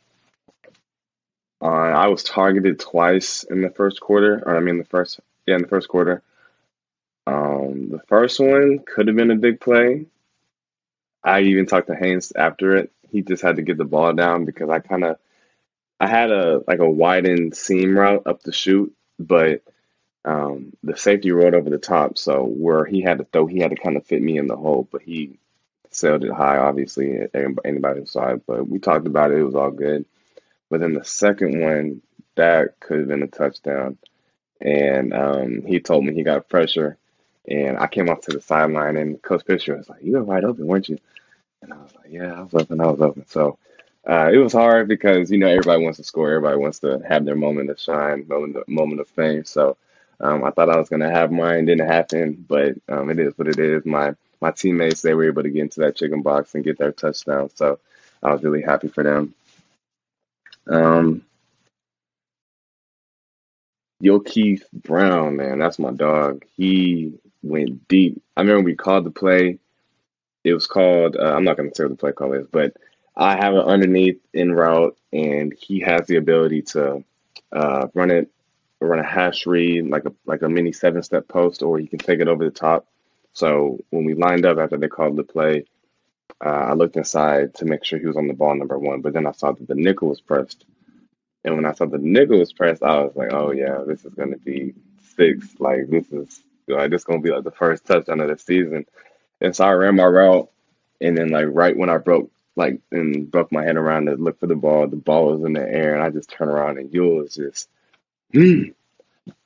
uh, 1.61 1.65
I 1.65 2.07
was 2.07 2.23
targeted 2.23 2.79
twice 2.79 3.43
in 3.43 3.61
the 3.61 3.69
first 3.69 3.99
quarter, 3.99 4.41
or 4.45 4.55
I 4.55 4.59
mean, 4.59 4.77
the 4.77 4.85
first 4.85 5.19
yeah, 5.45 5.55
in 5.55 5.61
the 5.61 5.67
first 5.67 5.89
quarter. 5.89 6.21
Um, 7.27 7.89
the 7.89 8.01
first 8.07 8.39
one 8.39 8.79
could 8.79 9.07
have 9.07 9.15
been 9.15 9.31
a 9.31 9.35
big 9.35 9.59
play. 9.59 10.05
I 11.23 11.41
even 11.41 11.65
talked 11.65 11.87
to 11.87 11.95
Haynes 11.95 12.31
after 12.35 12.75
it. 12.75 12.91
He 13.11 13.21
just 13.21 13.43
had 13.43 13.57
to 13.57 13.61
get 13.61 13.77
the 13.77 13.85
ball 13.85 14.13
down 14.13 14.45
because 14.45 14.69
I 14.69 14.79
kind 14.79 15.03
of 15.03 15.17
I 15.99 16.07
had 16.07 16.31
a 16.31 16.63
like 16.67 16.79
a 16.79 16.89
widened 16.89 17.55
seam 17.55 17.97
route 17.97 18.23
up 18.25 18.41
the 18.41 18.53
shoot, 18.53 18.93
but 19.19 19.61
um, 20.25 20.73
the 20.83 20.95
safety 20.95 21.31
rolled 21.31 21.53
over 21.53 21.69
the 21.69 21.77
top, 21.77 22.17
so 22.17 22.43
where 22.43 22.85
he 22.85 23.01
had 23.01 23.17
to 23.17 23.25
throw, 23.25 23.47
he 23.47 23.59
had 23.59 23.71
to 23.71 23.77
kind 23.77 23.97
of 23.97 24.05
fit 24.05 24.21
me 24.21 24.37
in 24.37 24.47
the 24.47 24.55
hole. 24.55 24.87
But 24.91 25.01
he 25.01 25.39
sailed 25.91 26.23
it 26.23 26.31
high, 26.31 26.57
obviously, 26.57 27.19
anybody 27.65 28.05
saw 28.05 28.29
it, 28.29 28.45
but 28.45 28.67
we 28.67 28.79
talked 28.79 29.07
about 29.07 29.31
it. 29.31 29.39
It 29.39 29.43
was 29.43 29.55
all 29.55 29.71
good. 29.71 30.05
But 30.69 30.81
then 30.81 30.93
the 30.93 31.03
second 31.03 31.61
one, 31.61 32.01
that 32.35 32.79
could 32.79 32.99
have 32.99 33.07
been 33.07 33.23
a 33.23 33.27
touchdown. 33.27 33.97
And 34.61 35.13
um, 35.13 35.63
he 35.65 35.79
told 35.79 36.05
me 36.05 36.13
he 36.13 36.23
got 36.23 36.49
pressure. 36.49 36.97
And 37.47 37.77
I 37.77 37.87
came 37.87 38.09
off 38.09 38.21
to 38.21 38.31
the 38.31 38.41
sideline, 38.41 38.97
and 38.97 39.21
Coach 39.21 39.43
Fisher 39.45 39.75
was 39.77 39.89
like, 39.89 40.03
You 40.03 40.13
were 40.13 40.23
wide 40.23 40.43
open, 40.43 40.67
weren't 40.67 40.89
you? 40.89 40.99
And 41.61 41.73
I 41.73 41.77
was 41.77 41.93
like, 41.95 42.11
Yeah, 42.11 42.33
I 42.33 42.41
was 42.41 42.53
open, 42.53 42.81
I 42.81 42.87
was 42.87 43.01
open. 43.01 43.25
So 43.27 43.57
uh, 44.07 44.29
it 44.31 44.37
was 44.37 44.53
hard 44.53 44.87
because, 44.87 45.31
you 45.31 45.37
know, 45.39 45.47
everybody 45.47 45.83
wants 45.83 45.97
to 45.97 46.03
score, 46.03 46.29
everybody 46.31 46.57
wants 46.57 46.79
to 46.79 47.01
have 47.07 47.25
their 47.25 47.35
moment 47.35 47.69
of 47.69 47.79
shine, 47.79 48.27
moment 48.27 48.57
of, 48.57 48.67
moment 48.67 49.01
of 49.01 49.07
fame. 49.09 49.45
So 49.45 49.77
um, 50.19 50.43
I 50.43 50.51
thought 50.51 50.69
I 50.69 50.77
was 50.77 50.89
going 50.89 51.01
to 51.01 51.09
have 51.09 51.31
mine, 51.31 51.65
didn't 51.65 51.87
happen, 51.87 52.45
but 52.47 52.75
um, 52.89 53.09
it 53.09 53.19
is 53.19 53.37
what 53.37 53.47
it 53.47 53.59
is. 53.59 53.85
My 53.85 54.13
my 54.41 54.51
teammates, 54.51 55.01
they 55.01 55.13
were 55.13 55.25
able 55.27 55.43
to 55.43 55.49
get 55.49 55.63
into 55.63 55.81
that 55.81 55.97
chicken 55.97 56.21
box 56.21 56.55
and 56.55 56.63
get 56.63 56.77
their 56.77 56.93
touchdown. 56.93 57.49
So 57.55 57.79
I 58.23 58.31
was 58.31 58.43
really 58.43 58.61
happy 58.61 58.87
for 58.87 59.03
them. 59.03 59.33
Um, 60.69 61.23
Yulkeith 64.03 64.63
Brown, 64.71 65.35
man, 65.35 65.59
that's 65.59 65.79
my 65.79 65.91
dog. 65.91 66.45
He 66.55 67.19
went 67.43 67.87
deep. 67.87 68.21
I 68.37 68.41
remember 68.41 68.63
we 68.63 68.75
called 68.75 69.05
the 69.05 69.11
play. 69.11 69.59
It 70.43 70.53
was 70.53 70.67
called. 70.67 71.17
Uh, 71.17 71.33
I'm 71.33 71.43
not 71.43 71.57
going 71.57 71.69
to 71.69 71.75
say 71.75 71.83
what 71.83 71.89
the 71.89 71.97
play 71.97 72.11
call 72.13 72.33
is, 72.33 72.47
but 72.49 72.73
I 73.15 73.35
have 73.35 73.55
it 73.55 73.65
underneath 73.65 74.21
in 74.33 74.53
route, 74.53 74.97
and 75.11 75.53
he 75.59 75.81
has 75.81 76.07
the 76.07 76.15
ability 76.15 76.61
to 76.73 77.03
uh, 77.51 77.87
run 77.93 78.11
it, 78.11 78.29
run 78.79 78.99
a 78.99 79.03
hash 79.03 79.45
read 79.45 79.89
like 79.89 80.05
a 80.05 80.13
like 80.25 80.41
a 80.41 80.49
mini 80.49 80.71
seven 80.71 81.03
step 81.03 81.27
post, 81.27 81.61
or 81.61 81.77
he 81.77 81.87
can 81.87 81.99
take 81.99 82.21
it 82.21 82.29
over 82.29 82.45
the 82.45 82.51
top. 82.51 82.87
So 83.33 83.79
when 83.89 84.05
we 84.05 84.13
lined 84.13 84.45
up 84.45 84.57
after 84.57 84.77
they 84.77 84.87
called 84.87 85.17
the 85.17 85.23
play, 85.23 85.65
uh, 86.43 86.49
I 86.49 86.73
looked 86.73 86.97
inside 86.97 87.55
to 87.55 87.65
make 87.65 87.83
sure 87.85 87.99
he 87.99 88.05
was 88.07 88.17
on 88.17 88.27
the 88.27 88.33
ball 88.33 88.55
number 88.55 88.77
one, 88.79 89.01
but 89.01 89.13
then 89.13 89.27
I 89.27 89.31
saw 89.33 89.51
that 89.51 89.67
the 89.67 89.75
nickel 89.75 90.09
was 90.09 90.21
pressed. 90.21 90.65
And 91.43 91.55
when 91.55 91.65
I 91.65 91.73
saw 91.73 91.85
the 91.85 91.97
nickel 91.97 92.39
was 92.39 92.53
pressed, 92.53 92.83
I 92.83 93.01
was 93.01 93.15
like, 93.15 93.33
"Oh 93.33 93.51
yeah, 93.51 93.83
this 93.87 94.05
is 94.05 94.13
gonna 94.13 94.37
be 94.37 94.73
six. 95.15 95.47
Like 95.59 95.89
this 95.89 96.11
is 96.11 96.43
like 96.67 96.91
this 96.91 97.03
gonna 97.03 97.21
be 97.21 97.31
like 97.31 97.43
the 97.43 97.51
first 97.51 97.85
touchdown 97.85 98.21
of 98.21 98.29
the 98.29 98.37
season." 98.37 98.85
And 99.41 99.55
so 99.55 99.65
I 99.65 99.71
ran 99.73 99.95
my 99.95 100.05
route, 100.05 100.49
and 101.01 101.17
then 101.17 101.29
like 101.29 101.47
right 101.49 101.77
when 101.77 101.89
I 101.89 101.97
broke 101.97 102.31
like 102.55 102.81
and 102.91 103.31
broke 103.31 103.51
my 103.51 103.63
head 103.63 103.77
around 103.77 104.07
to 104.07 104.15
look 104.15 104.39
for 104.39 104.47
the 104.47 104.55
ball, 104.55 104.87
the 104.87 104.97
ball 104.97 105.27
was 105.31 105.43
in 105.43 105.53
the 105.53 105.61
air, 105.61 105.95
and 105.95 106.03
I 106.03 106.09
just 106.09 106.29
turned 106.29 106.51
around 106.51 106.77
and 106.77 106.93
Yule 106.93 107.17
was 107.17 107.35
just 107.35 107.69
mm, 108.33 108.73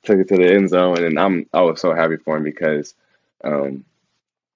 took 0.04 0.18
it 0.18 0.28
to 0.28 0.36
the 0.36 0.52
end 0.54 0.70
zone, 0.70 1.02
and 1.02 1.18
I'm 1.18 1.46
I 1.52 1.62
was 1.62 1.80
so 1.80 1.94
happy 1.94 2.16
for 2.18 2.36
him 2.36 2.44
because 2.44 2.94
um, 3.44 3.84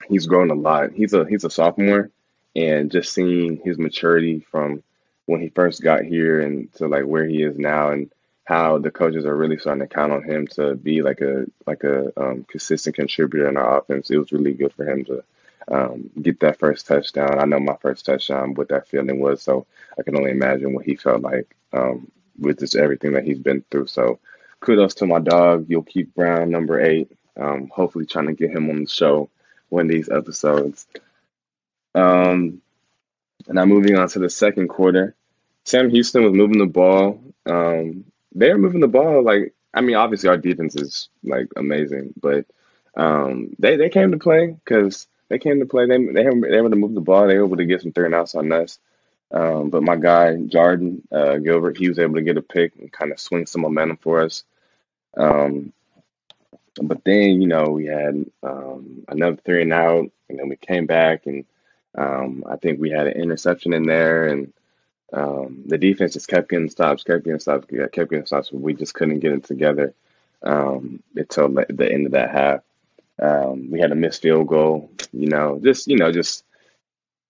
he's 0.09 0.27
grown 0.27 0.51
a 0.51 0.55
lot. 0.55 0.93
He's 0.93 1.15
a 1.15 1.25
he's 1.27 1.45
a 1.45 1.51
sophomore, 1.51 2.11
and 2.57 2.91
just 2.91 3.13
seeing 3.13 3.61
his 3.65 3.79
maturity 3.79 4.41
from 4.41 4.83
when 5.27 5.41
he 5.41 5.49
first 5.51 5.83
got 5.83 6.05
here 6.05 6.41
and 6.41 6.73
to 6.75 6.89
like 6.89 7.05
where 7.05 7.27
he 7.27 7.43
is 7.43 7.59
now 7.59 7.91
and 7.91 8.11
how 8.45 8.79
the 8.79 8.91
coaches 8.91 9.27
are 9.27 9.37
really 9.37 9.59
starting 9.59 9.87
to 9.87 9.95
count 9.95 10.11
on 10.11 10.23
him 10.23 10.47
to 10.47 10.75
be 10.75 11.03
like 11.03 11.21
a 11.21 11.45
like 11.67 11.85
a 11.85 12.11
um, 12.19 12.47
consistent 12.49 12.97
contributor 12.97 13.49
in 13.49 13.59
our 13.59 13.79
offense. 13.79 14.11
It 14.11 14.17
was 14.17 14.33
really 14.33 14.55
good 14.55 14.73
for 14.73 14.89
him 14.89 15.05
to 15.05 15.23
um, 15.71 16.11
get 16.23 16.41
that 16.41 16.59
first 16.59 16.87
touchdown. 16.87 17.39
I 17.39 17.45
know 17.45 17.61
my 17.61 17.77
first 17.77 18.07
touchdown, 18.07 18.55
what 18.55 18.69
that 18.69 18.89
feeling 18.89 19.21
was, 19.21 19.43
so 19.43 19.67
I 19.99 20.03
can 20.03 20.17
only 20.17 20.31
imagine 20.31 20.73
what 20.73 20.87
he 20.87 20.97
felt 20.97 21.21
like 21.21 21.55
um, 21.75 22.11
with 22.39 22.61
just 22.61 22.75
everything 22.75 23.13
that 23.13 23.25
he's 23.25 23.39
been 23.39 23.63
through. 23.71 23.89
So 23.89 24.19
kudos 24.61 24.95
to 24.95 25.07
my 25.07 25.19
dog, 25.19 25.69
Yulkeith 25.69 26.15
Brown, 26.15 26.51
number 26.51 26.81
eight. 26.81 27.13
Um, 27.37 27.69
hopefully, 27.69 28.07
trying 28.07 28.27
to 28.29 28.33
get 28.33 28.51
him 28.51 28.71
on 28.71 28.85
the 28.85 28.89
show 28.89 29.29
one 29.69 29.87
of 29.87 29.91
these 29.91 30.09
episodes. 30.09 30.87
Um, 31.99 32.61
and 33.47 33.55
now 33.55 33.65
moving 33.65 33.97
on 33.97 34.09
to 34.09 34.19
the 34.19 34.31
second 34.31 34.69
quarter. 34.69 35.15
Sam 35.65 35.91
Houston 35.91 36.25
was 36.25 36.33
moving 36.33 36.59
the 36.59 36.67
ball. 36.67 37.21
Um, 37.47 38.05
they 38.35 38.51
were 38.51 38.59
moving 38.59 38.81
the 38.81 38.89
ball 38.89 39.23
like 39.23 39.55
I 39.75 39.81
mean, 39.81 39.97
obviously 39.97 40.29
our 40.29 40.37
defense 40.37 40.75
is 40.77 41.09
like 41.23 41.49
amazing, 41.57 42.15
but 42.21 42.47
um, 42.97 43.55
they 43.59 43.77
they 43.77 43.89
came 43.89 44.11
to 44.13 44.19
play 44.19 44.57
because 44.65 45.07
they 45.29 45.39
came 45.39 45.61
to 45.61 45.67
play. 45.67 45.87
They 45.87 45.99
they 45.99 46.25
were, 46.25 46.47
able 46.47 46.71
to 46.71 46.77
move 46.77 46.95
the 46.95 47.01
ball. 47.01 47.27
They 47.27 47.39
were 47.39 47.45
able 47.45 47.57
to 47.59 47.65
get 47.65 47.83
some 47.83 47.93
three 47.93 48.07
and 48.07 48.15
outs 48.15 48.35
on 48.35 48.51
us. 48.53 48.79
Um, 49.31 49.69
but 49.69 49.83
my 49.83 49.97
guy 49.97 50.37
Jordan 50.37 51.07
uh, 51.13 51.37
Gilbert, 51.37 51.77
he 51.77 51.89
was 51.89 51.99
able 51.99 52.15
to 52.15 52.23
get 52.23 52.39
a 52.39 52.43
pick 52.43 52.75
and 52.77 52.91
kind 52.91 53.13
of 53.13 53.21
swing 53.21 53.47
some 53.47 53.63
momentum 53.63 53.99
for 53.99 54.23
us. 54.23 54.45
Um, 55.17 55.73
but 56.83 57.05
then 57.05 57.43
you 57.43 57.49
know 57.49 57.71
we 57.71 57.87
had 57.87 58.25
um, 58.43 59.05
another 59.09 59.37
three 59.45 59.63
and 59.63 59.73
out, 59.73 60.11
and 60.29 60.39
then 60.39 60.49
we 60.49 60.57
came 60.57 60.87
back, 60.87 61.27
and 61.27 61.45
um, 61.97 62.45
I 62.49 62.57
think 62.57 62.81
we 62.81 62.91
had 62.91 63.07
an 63.07 63.21
interception 63.21 63.73
in 63.73 63.85
there, 63.85 64.29
and 64.29 64.53
um, 65.13 65.63
the 65.67 65.79
defense 65.79 66.13
just 66.13 66.29
kept 66.29 66.51
getting 66.51 66.69
stops, 66.69 67.03
kept 67.03 67.25
getting 67.25 67.41
stops, 67.41 67.67
kept 67.67 68.11
getting 68.11 68.27
stops. 68.27 68.51
But 68.51 68.61
we 68.61 68.75
just 68.75 68.95
couldn't 68.95 69.21
get 69.21 69.33
it 69.33 69.45
together 69.45 69.95
um, 70.43 71.03
until 71.17 71.49
the 71.49 71.91
end 71.91 72.07
of 72.07 72.13
that 72.13 72.31
half. 72.31 72.61
Um, 73.21 73.71
we 73.71 73.81
had 73.81 73.91
a 73.93 73.97
missed 73.97 74.23
field 74.23 74.49
goal. 74.49 74.91
You 75.13 75.29
know, 75.29 75.59
just 75.63 75.89
you 75.89 75.97
know, 75.97 76.13
just 76.13 76.45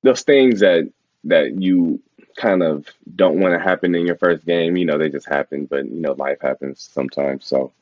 those 0.03 0.23
things 0.23 0.61
that 0.61 0.91
that 1.25 1.61
you 1.61 2.00
kind 2.37 2.62
of 2.62 2.87
don't 3.17 3.41
want 3.41 3.55
to 3.55 3.59
happen 3.59 3.95
in 3.95 4.07
your 4.07 4.17
first 4.17 4.45
game. 4.45 4.77
You 4.77 4.85
know, 4.85 4.99
they 4.99 5.09
just 5.09 5.29
happen. 5.29 5.67
But 5.67 5.87
you 5.87 6.00
know, 6.00 6.12
life 6.12 6.41
happens 6.41 6.81
sometimes. 6.81 7.47
So, 7.47 7.73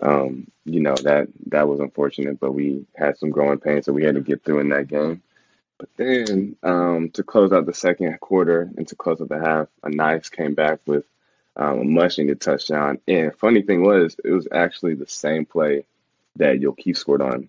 um, 0.00 0.46
you 0.64 0.80
know 0.80 0.94
that 1.02 1.28
that 1.46 1.68
was 1.68 1.80
unfortunate. 1.80 2.40
But 2.40 2.52
we 2.52 2.86
had 2.96 3.18
some 3.18 3.30
growing 3.30 3.58
pains 3.58 3.86
that 3.86 3.92
we 3.92 4.04
had 4.04 4.14
to 4.14 4.20
get 4.20 4.44
through 4.44 4.60
in 4.60 4.68
that 4.70 4.88
game. 4.88 5.22
But 5.80 5.88
then 5.96 6.56
um, 6.62 7.08
to 7.14 7.22
close 7.22 7.52
out 7.52 7.64
the 7.64 7.72
second 7.72 8.20
quarter 8.20 8.70
and 8.76 8.86
to 8.88 8.94
close 8.96 9.18
out 9.22 9.30
the 9.30 9.40
half, 9.40 9.68
Ainias 9.82 10.30
came 10.30 10.52
back 10.52 10.80
with 10.84 11.06
um, 11.56 11.78
a 11.78 11.84
much 11.84 12.18
needed 12.18 12.38
touchdown. 12.38 12.98
And 13.08 13.34
funny 13.34 13.62
thing 13.62 13.82
was, 13.82 14.14
it 14.22 14.30
was 14.30 14.46
actually 14.52 14.94
the 14.94 15.06
same 15.06 15.46
play 15.46 15.86
that 16.36 16.60
Yulkeith 16.60 16.98
scored 16.98 17.22
on, 17.22 17.48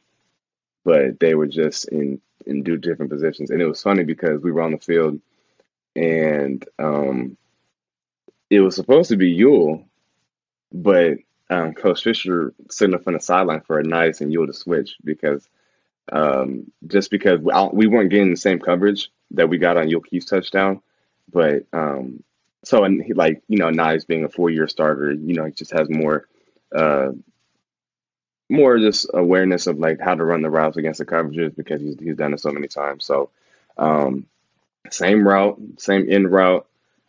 but 0.86 1.20
they 1.20 1.36
were 1.36 1.48
just 1.48 1.90
in 1.90 2.22
in 2.46 2.64
two 2.64 2.78
different 2.78 3.12
positions. 3.12 3.50
And 3.50 3.62
it 3.62 3.68
was 3.68 3.84
funny 3.84 4.06
because 4.06 4.42
we 4.42 4.54
were 4.54 4.62
on 4.62 4.72
the 4.72 4.78
field, 4.78 5.20
and 5.98 6.66
um, 6.80 7.36
it 8.50 8.62
was 8.62 8.76
supposed 8.78 9.10
to 9.10 9.18
be 9.18 9.30
Yule, 9.30 9.84
but 10.72 11.18
um, 11.50 11.74
Coach 11.74 12.04
Fisher 12.04 12.54
signaled 12.70 13.04
from 13.04 13.16
the 13.16 13.20
sideline 13.20 13.60
for 13.60 13.84
Ainias 13.84 14.22
and 14.22 14.32
Yule 14.32 14.48
to 14.48 14.54
switch 14.54 14.96
because 15.04 15.50
um, 16.12 16.72
just 16.88 17.10
because 17.10 17.39
we 17.74 17.88
weren't 17.88 18.10
getting 18.10 18.32
the 18.32 18.38
same 18.38 18.60
coverage 18.60 19.10
that 19.32 19.50
we 19.50 19.58
got 19.58 19.77
on 19.77 19.88
Yulkeith's 19.88 20.25
touchdown. 20.25 20.82
But 21.32 21.65
um, 21.74 22.24
so, 22.63 22.84
and 22.84 23.01
he, 23.01 23.13
like, 23.13 23.41
you 23.48 23.58
know, 23.58 23.68
Ainias 23.68 24.06
being 24.06 24.24
a 24.24 24.30
four 24.30 24.50
year 24.50 24.68
starter, 24.68 25.12
you 25.13 25.34
know, 25.34 25.46
he 25.46 25.51
just 25.51 25.72
has 25.72 25.89
more, 25.89 26.27
uh, 26.75 27.12
more 28.50 28.77
just 28.77 29.08
awareness 29.13 29.68
of 29.68 29.80
like 29.80 30.00
how 30.01 30.13
to 30.13 30.25
run 30.25 30.41
the 30.41 30.50
routes 30.50 30.77
against 30.77 31.00
the 31.00 31.06
coverages 31.06 31.56
because 31.56 31.80
he's, 31.82 31.98
he's 32.00 32.18
done 32.18 32.34
it 32.34 32.41
so 32.41 32.51
many 32.51 32.68
times. 32.68 33.06
So, 33.06 33.30
um, 33.77 34.25
same 34.89 35.25
route, 35.25 35.60
same 35.77 36.12
end 36.12 36.32
route. 36.32 36.68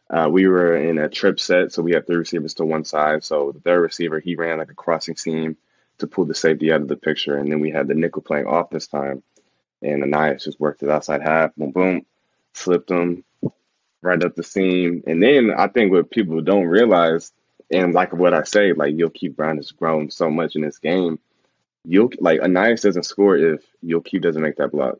Uh, 0.09 0.29
we 0.31 0.47
were 0.47 0.77
in 0.77 0.99
a 0.99 1.09
trip 1.09 1.41
set, 1.41 1.73
so 1.73 1.83
we 1.83 1.93
had 1.93 2.07
three 2.07 2.17
receivers 2.17 2.55
to 2.55 2.65
one 2.65 2.85
side. 2.85 3.25
So 3.25 3.51
the 3.51 3.61
third 3.61 3.81
receiver, 3.81 4.21
he 4.21 4.37
ran 4.37 4.59
like 4.59 4.71
a 4.71 4.75
crossing 4.75 5.17
seam 5.17 5.57
to 6.03 6.07
pull 6.07 6.27
the 6.27 6.35
safety 6.35 6.71
out 6.71 6.83
of 6.83 6.89
the 6.89 6.97
picture. 6.97 7.39
And 7.39 7.51
then 7.51 7.61
we 7.61 7.71
had 7.71 7.89
the 7.89 7.95
nickel 7.95 8.23
playing 8.23 8.47
off 8.47 8.71
this 8.71 8.87
time. 8.87 9.23
And 9.81 10.05
Ainias 10.05 10.45
just 10.45 10.61
worked 10.61 10.83
it 10.83 10.91
outside 10.91 11.23
half, 11.23 11.55
boom, 11.57 11.73
boom, 11.73 12.07
slipped 12.55 12.89
them 12.89 13.25
right 14.03 14.23
up 14.23 14.35
the 14.37 14.43
seam. 14.43 15.03
And 15.07 15.23
then 15.23 15.53
I 15.57 15.69
think 15.69 15.91
what 15.91 16.11
people 16.11 16.41
don't 16.43 16.67
realize, 16.67 17.33
and 17.71 17.95
like 17.95 18.13
what 18.13 18.35
I 18.35 18.43
say, 18.43 18.73
like 18.73 18.95
Yulkeith 18.95 19.35
Brown 19.35 19.57
has 19.57 19.73
grown 19.73 20.11
so 20.11 20.31
much 20.31 20.55
in 20.55 20.63
this 20.63 20.79
game. 20.79 21.19
You'll 21.85 22.11
like 22.21 22.41
Ainias 22.41 22.83
doesn't 22.83 23.05
score 23.05 23.37
if 23.37 23.65
Yulkeith 23.85 24.23
doesn't 24.23 24.43
make 24.43 24.57
that 24.57 24.73
block. 24.73 24.99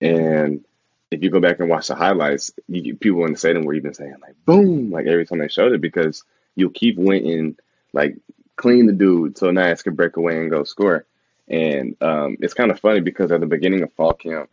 And 0.00 0.64
if 1.10 1.22
you 1.22 1.30
go 1.30 1.40
back 1.40 1.60
and 1.60 1.68
watch 1.68 1.88
the 1.88 1.94
highlights, 1.94 2.52
you, 2.68 2.94
people 2.96 3.24
in 3.24 3.32
the 3.32 3.38
stadium 3.38 3.64
were 3.64 3.74
even 3.74 3.94
saying 3.94 4.16
like 4.20 4.34
boom, 4.44 4.90
like 4.90 5.06
every 5.06 5.26
time 5.26 5.38
they 5.38 5.48
showed 5.48 5.72
it 5.72 5.80
because 5.80 6.22
Yulkeith 6.58 6.98
went 6.98 7.24
in 7.24 7.56
like 7.92 8.16
clean 8.56 8.86
the 8.86 8.92
dude 8.92 9.36
so 9.36 9.50
Nias 9.50 9.82
can 9.82 9.94
break 9.94 10.16
away 10.16 10.38
and 10.40 10.50
go 10.50 10.64
score. 10.64 11.06
And 11.48 11.96
um, 12.00 12.36
it's 12.40 12.54
kind 12.54 12.70
of 12.70 12.80
funny 12.80 13.00
because 13.00 13.30
at 13.30 13.40
the 13.40 13.46
beginning 13.46 13.82
of 13.82 13.92
fall 13.92 14.14
camp, 14.14 14.48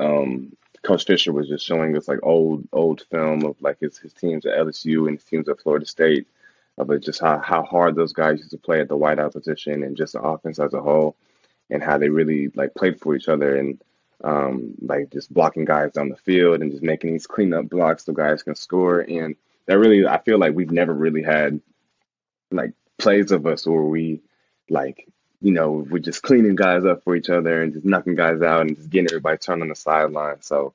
um, 0.00 0.56
Coach 0.82 1.06
Fisher 1.06 1.32
was 1.32 1.48
just 1.48 1.64
showing 1.64 1.96
us 1.96 2.08
like 2.08 2.20
old 2.22 2.68
old 2.72 3.02
film 3.10 3.44
of 3.44 3.60
like 3.60 3.80
his, 3.80 3.98
his 3.98 4.12
teams 4.12 4.44
at 4.46 4.58
LSU 4.58 5.08
and 5.08 5.18
his 5.18 5.24
teams 5.24 5.48
at 5.48 5.60
Florida 5.60 5.86
State, 5.86 6.26
of 6.78 7.00
just 7.00 7.20
how, 7.20 7.38
how 7.38 7.62
hard 7.62 7.94
those 7.94 8.12
guys 8.12 8.38
used 8.38 8.50
to 8.50 8.58
play 8.58 8.80
at 8.80 8.88
the 8.88 8.96
wideout 8.96 9.32
position 9.32 9.82
and 9.82 9.96
just 9.96 10.12
the 10.12 10.20
offense 10.20 10.58
as 10.58 10.74
a 10.74 10.82
whole, 10.82 11.16
and 11.70 11.82
how 11.82 11.98
they 11.98 12.08
really 12.08 12.48
like 12.54 12.74
played 12.74 13.00
for 13.00 13.14
each 13.14 13.28
other 13.28 13.56
and 13.56 13.80
um, 14.22 14.74
like 14.80 15.10
just 15.10 15.32
blocking 15.32 15.64
guys 15.64 15.92
down 15.92 16.08
the 16.08 16.16
field 16.16 16.60
and 16.60 16.70
just 16.70 16.82
making 16.82 17.12
these 17.12 17.26
cleanup 17.26 17.68
blocks 17.68 18.04
so 18.04 18.12
guys 18.12 18.42
can 18.42 18.54
score. 18.54 19.00
And 19.00 19.36
that 19.66 19.78
really, 19.78 20.06
I 20.06 20.18
feel 20.18 20.38
like 20.38 20.54
we've 20.54 20.70
never 20.70 20.92
really 20.92 21.22
had 21.22 21.60
like 22.50 22.72
plays 22.98 23.32
of 23.32 23.46
us 23.46 23.66
where 23.66 23.82
we 23.82 24.20
like 24.70 25.06
you 25.44 25.52
know, 25.52 25.86
we're 25.90 25.98
just 25.98 26.22
cleaning 26.22 26.54
guys 26.56 26.86
up 26.86 27.04
for 27.04 27.14
each 27.14 27.28
other 27.28 27.62
and 27.62 27.74
just 27.74 27.84
knocking 27.84 28.14
guys 28.14 28.40
out 28.40 28.62
and 28.62 28.76
just 28.76 28.88
getting 28.88 29.08
everybody 29.10 29.36
turned 29.36 29.60
on 29.60 29.68
the 29.68 29.74
sideline. 29.74 30.40
So 30.40 30.72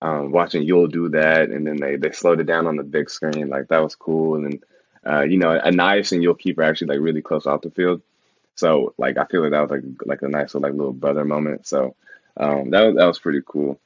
um, 0.00 0.30
watching 0.30 0.62
Yule 0.62 0.86
do 0.86 1.08
that, 1.08 1.50
and 1.50 1.66
then 1.66 1.76
they 1.76 1.96
they 1.96 2.12
slowed 2.12 2.38
it 2.38 2.44
down 2.44 2.68
on 2.68 2.76
the 2.76 2.84
big 2.84 3.10
screen, 3.10 3.48
like 3.48 3.66
that 3.68 3.82
was 3.82 3.96
cool. 3.96 4.36
And 4.36 4.44
then 4.44 4.60
uh, 5.04 5.22
you 5.22 5.38
know, 5.38 5.58
Ainias 5.58 6.12
and 6.12 6.22
Yule 6.22 6.34
keeper 6.34 6.62
actually 6.62 6.88
like 6.88 7.00
really 7.00 7.20
close 7.20 7.46
off 7.46 7.62
the 7.62 7.70
field. 7.70 8.00
So 8.54 8.94
like 8.96 9.18
I 9.18 9.24
feel 9.24 9.42
like 9.42 9.50
that 9.50 9.60
was 9.60 9.70
like 9.72 9.82
like 10.04 10.22
a 10.22 10.28
nice 10.28 10.54
little, 10.54 10.68
like 10.68 10.78
little 10.78 10.92
brother 10.92 11.24
moment. 11.24 11.66
So 11.66 11.96
um, 12.36 12.70
that 12.70 12.82
was 12.82 12.96
that 12.96 13.06
was 13.06 13.18
pretty 13.18 13.40
cool. 13.44 13.80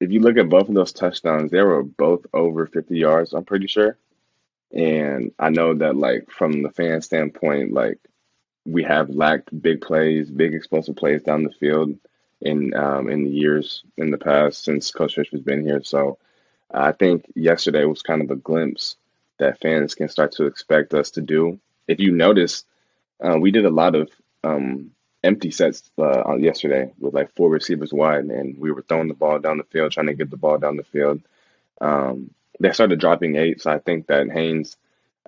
If 0.00 0.12
you 0.12 0.20
look 0.20 0.36
at 0.36 0.50
both 0.50 0.68
of 0.68 0.74
those 0.74 0.92
touchdowns, 0.92 1.50
they 1.50 1.62
were 1.62 1.82
both 1.82 2.26
over 2.34 2.66
50 2.66 2.96
yards. 2.96 3.32
I'm 3.32 3.44
pretty 3.44 3.66
sure. 3.68 3.96
And 4.72 5.32
I 5.38 5.50
know 5.50 5.74
that 5.74 5.96
like 5.96 6.30
from 6.30 6.62
the 6.62 6.70
fan 6.70 7.00
standpoint, 7.00 7.72
like 7.72 7.98
we 8.66 8.82
have 8.84 9.08
lacked 9.08 9.62
big 9.62 9.80
plays, 9.80 10.30
big 10.30 10.54
explosive 10.54 10.96
plays 10.96 11.22
down 11.22 11.44
the 11.44 11.50
field 11.50 11.96
in 12.40 12.74
um, 12.74 13.08
in 13.08 13.24
the 13.24 13.30
years 13.30 13.82
in 13.96 14.10
the 14.10 14.18
past 14.18 14.64
since 14.64 14.90
Coach 14.90 15.14
Fish 15.14 15.30
has 15.32 15.40
been 15.40 15.62
here. 15.62 15.82
So 15.82 16.18
I 16.70 16.92
think 16.92 17.24
yesterday 17.34 17.84
was 17.84 18.02
kind 18.02 18.22
of 18.22 18.30
a 18.30 18.36
glimpse 18.36 18.96
that 19.38 19.60
fans 19.60 19.94
can 19.94 20.08
start 20.08 20.32
to 20.32 20.44
expect 20.44 20.94
us 20.94 21.10
to 21.12 21.20
do. 21.20 21.58
If 21.86 22.00
you 22.00 22.12
notice, 22.12 22.64
uh, 23.24 23.38
we 23.38 23.50
did 23.50 23.64
a 23.64 23.70
lot 23.70 23.94
of 23.94 24.10
um, 24.44 24.90
empty 25.24 25.50
sets 25.50 25.90
uh, 25.98 26.36
yesterday 26.36 26.92
with 26.98 27.14
like 27.14 27.34
four 27.34 27.48
receivers 27.48 27.92
wide, 27.92 28.24
and 28.26 28.58
we 28.58 28.70
were 28.70 28.82
throwing 28.82 29.08
the 29.08 29.14
ball 29.14 29.38
down 29.38 29.58
the 29.58 29.64
field, 29.64 29.92
trying 29.92 30.06
to 30.06 30.14
get 30.14 30.30
the 30.30 30.36
ball 30.36 30.58
down 30.58 30.76
the 30.76 30.84
field. 30.84 31.22
Um, 31.80 32.30
they 32.60 32.72
started 32.72 33.00
dropping 33.00 33.36
eight, 33.36 33.62
so 33.62 33.70
I 33.70 33.78
think 33.78 34.06
that 34.08 34.30
Haynes 34.30 34.76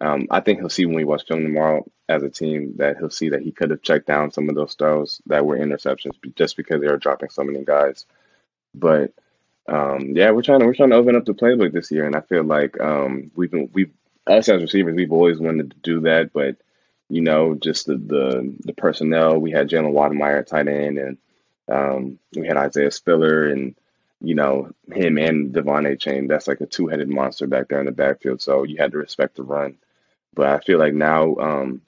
um, 0.00 0.26
I 0.30 0.40
think 0.40 0.58
he'll 0.58 0.70
see 0.70 0.86
when 0.86 0.96
we 0.96 1.04
watch 1.04 1.26
film 1.26 1.42
tomorrow 1.42 1.84
as 2.08 2.22
a 2.22 2.30
team 2.30 2.74
that 2.78 2.96
he'll 2.96 3.10
see 3.10 3.28
that 3.30 3.42
he 3.42 3.52
could 3.52 3.70
have 3.70 3.82
checked 3.82 4.06
down 4.06 4.30
some 4.30 4.48
of 4.48 4.54
those 4.54 4.74
throws 4.74 5.20
that 5.26 5.44
were 5.44 5.58
interceptions 5.58 6.12
just 6.34 6.56
because 6.56 6.80
they 6.80 6.88
were 6.88 6.96
dropping 6.96 7.28
so 7.28 7.44
many 7.44 7.64
guys. 7.64 8.06
But 8.74 9.12
um, 9.68 10.16
yeah, 10.16 10.30
we're 10.30 10.42
trying 10.42 10.60
to 10.60 10.66
we're 10.66 10.74
trying 10.74 10.90
to 10.90 10.96
open 10.96 11.16
up 11.16 11.26
the 11.26 11.34
playbook 11.34 11.72
this 11.72 11.90
year, 11.90 12.06
and 12.06 12.16
I 12.16 12.22
feel 12.22 12.44
like 12.44 12.80
um, 12.80 13.30
we've 13.36 13.50
been 13.50 13.70
we've 13.72 13.92
us 14.26 14.48
as 14.48 14.62
receivers 14.62 14.94
we've 14.94 15.12
always 15.12 15.38
wanted 15.38 15.70
to 15.70 15.76
do 15.82 16.00
that, 16.02 16.32
but 16.32 16.56
you 17.10 17.20
know 17.20 17.54
just 17.54 17.86
the 17.86 17.96
the, 17.96 18.54
the 18.60 18.72
personnel 18.72 19.38
we 19.38 19.50
had 19.50 19.68
Jalen 19.68 19.92
Wydermyer 19.92 20.46
tight 20.46 20.68
end, 20.68 20.98
and 20.98 21.18
um, 21.70 22.18
we 22.34 22.46
had 22.46 22.56
Isaiah 22.56 22.90
Spiller 22.90 23.48
and 23.48 23.74
you 24.20 24.34
know, 24.34 24.72
him 24.92 25.18
and 25.18 25.52
De'Von 25.52 25.86
Achane, 25.90 26.28
that's 26.28 26.46
like 26.46 26.60
a 26.60 26.66
two 26.66 26.88
headed 26.88 27.08
monster 27.08 27.46
back 27.46 27.68
there 27.68 27.80
in 27.80 27.86
the 27.86 27.92
backfield. 27.92 28.42
So 28.42 28.64
you 28.64 28.76
had 28.76 28.92
to 28.92 28.98
respect 28.98 29.36
the 29.36 29.42
run. 29.42 29.76
But 30.34 30.48
I 30.48 30.58
feel 30.60 30.78
like 30.78 30.94
now, 30.94 31.36
um, 31.36 31.82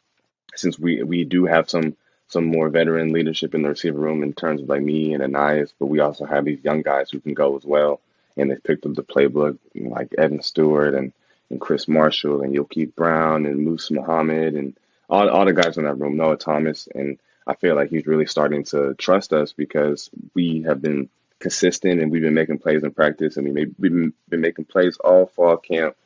since 0.54 0.78
we 0.78 1.02
we 1.02 1.24
do 1.24 1.44
have 1.46 1.70
some 1.70 1.96
some 2.28 2.46
more 2.46 2.70
veteran 2.70 3.12
leadership 3.12 3.54
in 3.54 3.62
the 3.62 3.68
receiver 3.68 3.98
room 3.98 4.22
in 4.22 4.32
terms 4.32 4.62
of 4.62 4.68
like 4.68 4.80
me 4.80 5.12
and 5.12 5.22
Ainias, 5.22 5.72
but 5.78 5.86
we 5.86 6.00
also 6.00 6.24
have 6.24 6.46
these 6.46 6.64
young 6.64 6.80
guys 6.82 7.10
who 7.10 7.20
can 7.20 7.34
go 7.34 7.56
as 7.56 7.64
well. 7.64 8.00
And 8.36 8.50
they 8.50 8.56
picked 8.56 8.86
up 8.86 8.94
the 8.94 9.02
playbook, 9.02 9.58
like 9.74 10.14
Evan 10.16 10.40
Stewart 10.40 10.94
and, 10.94 11.12
and 11.50 11.60
Chris 11.60 11.86
Marshall 11.86 12.40
and 12.40 12.54
Yulkeith 12.54 12.94
Brown 12.94 13.44
and 13.44 13.58
Moose 13.58 13.90
Muhammad 13.90 14.54
and 14.54 14.74
all, 15.10 15.28
all 15.28 15.44
the 15.44 15.52
guys 15.52 15.76
in 15.76 15.84
that 15.84 15.98
room, 15.98 16.16
Noah 16.16 16.38
Thomas. 16.38 16.88
And 16.94 17.18
I 17.46 17.54
feel 17.54 17.76
like 17.76 17.90
he's 17.90 18.06
really 18.06 18.24
starting 18.24 18.64
to 18.64 18.94
trust 18.94 19.34
us 19.34 19.52
because 19.52 20.08
we 20.32 20.62
have 20.62 20.80
been 20.80 21.10
consistent 21.42 22.00
and 22.00 22.10
we've 22.10 22.22
been 22.22 22.34
making 22.34 22.58
plays 22.58 22.82
in 22.82 22.90
practice 22.92 23.36
and 23.36 23.46
we 23.46 23.52
may, 23.52 23.66
we've 23.78 23.92
been, 23.92 24.12
been 24.28 24.40
making 24.40 24.64
plays 24.64 24.96
all 24.98 25.26
fall 25.26 25.56
camp 25.58 25.96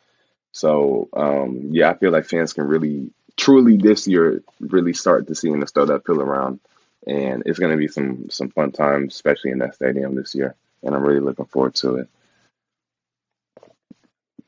so 0.57 1.11
um, 1.13 1.69
yeah, 1.73 1.91
I 1.91 1.99
feel 1.99 2.13
like 2.13 2.25
fans 2.25 2.55
can 2.55 2.67
really, 2.67 3.11
truly 3.37 3.77
this 3.77 4.09
year, 4.09 4.43
really 4.59 4.95
start 4.95 5.27
to 5.27 5.35
seeing 5.35 5.63
us 5.63 5.71
throw 5.71 5.85
that 5.85 6.07
pill 6.07 6.23
around, 6.23 6.61
and 7.07 7.43
it's 7.45 7.59
going 7.59 7.73
to 7.73 7.77
be 7.77 7.89
some 7.89 8.31
some 8.31 8.49
fun 8.49 8.73
times, 8.73 9.15
especially 9.15 9.51
in 9.51 9.59
that 9.59 9.75
stadium 9.75 10.15
this 10.15 10.35
year. 10.35 10.55
And 10.83 10.95
I'm 10.95 11.03
really 11.03 11.21
looking 11.21 11.45
forward 11.45 11.75
to 11.77 11.97
it. 11.97 12.09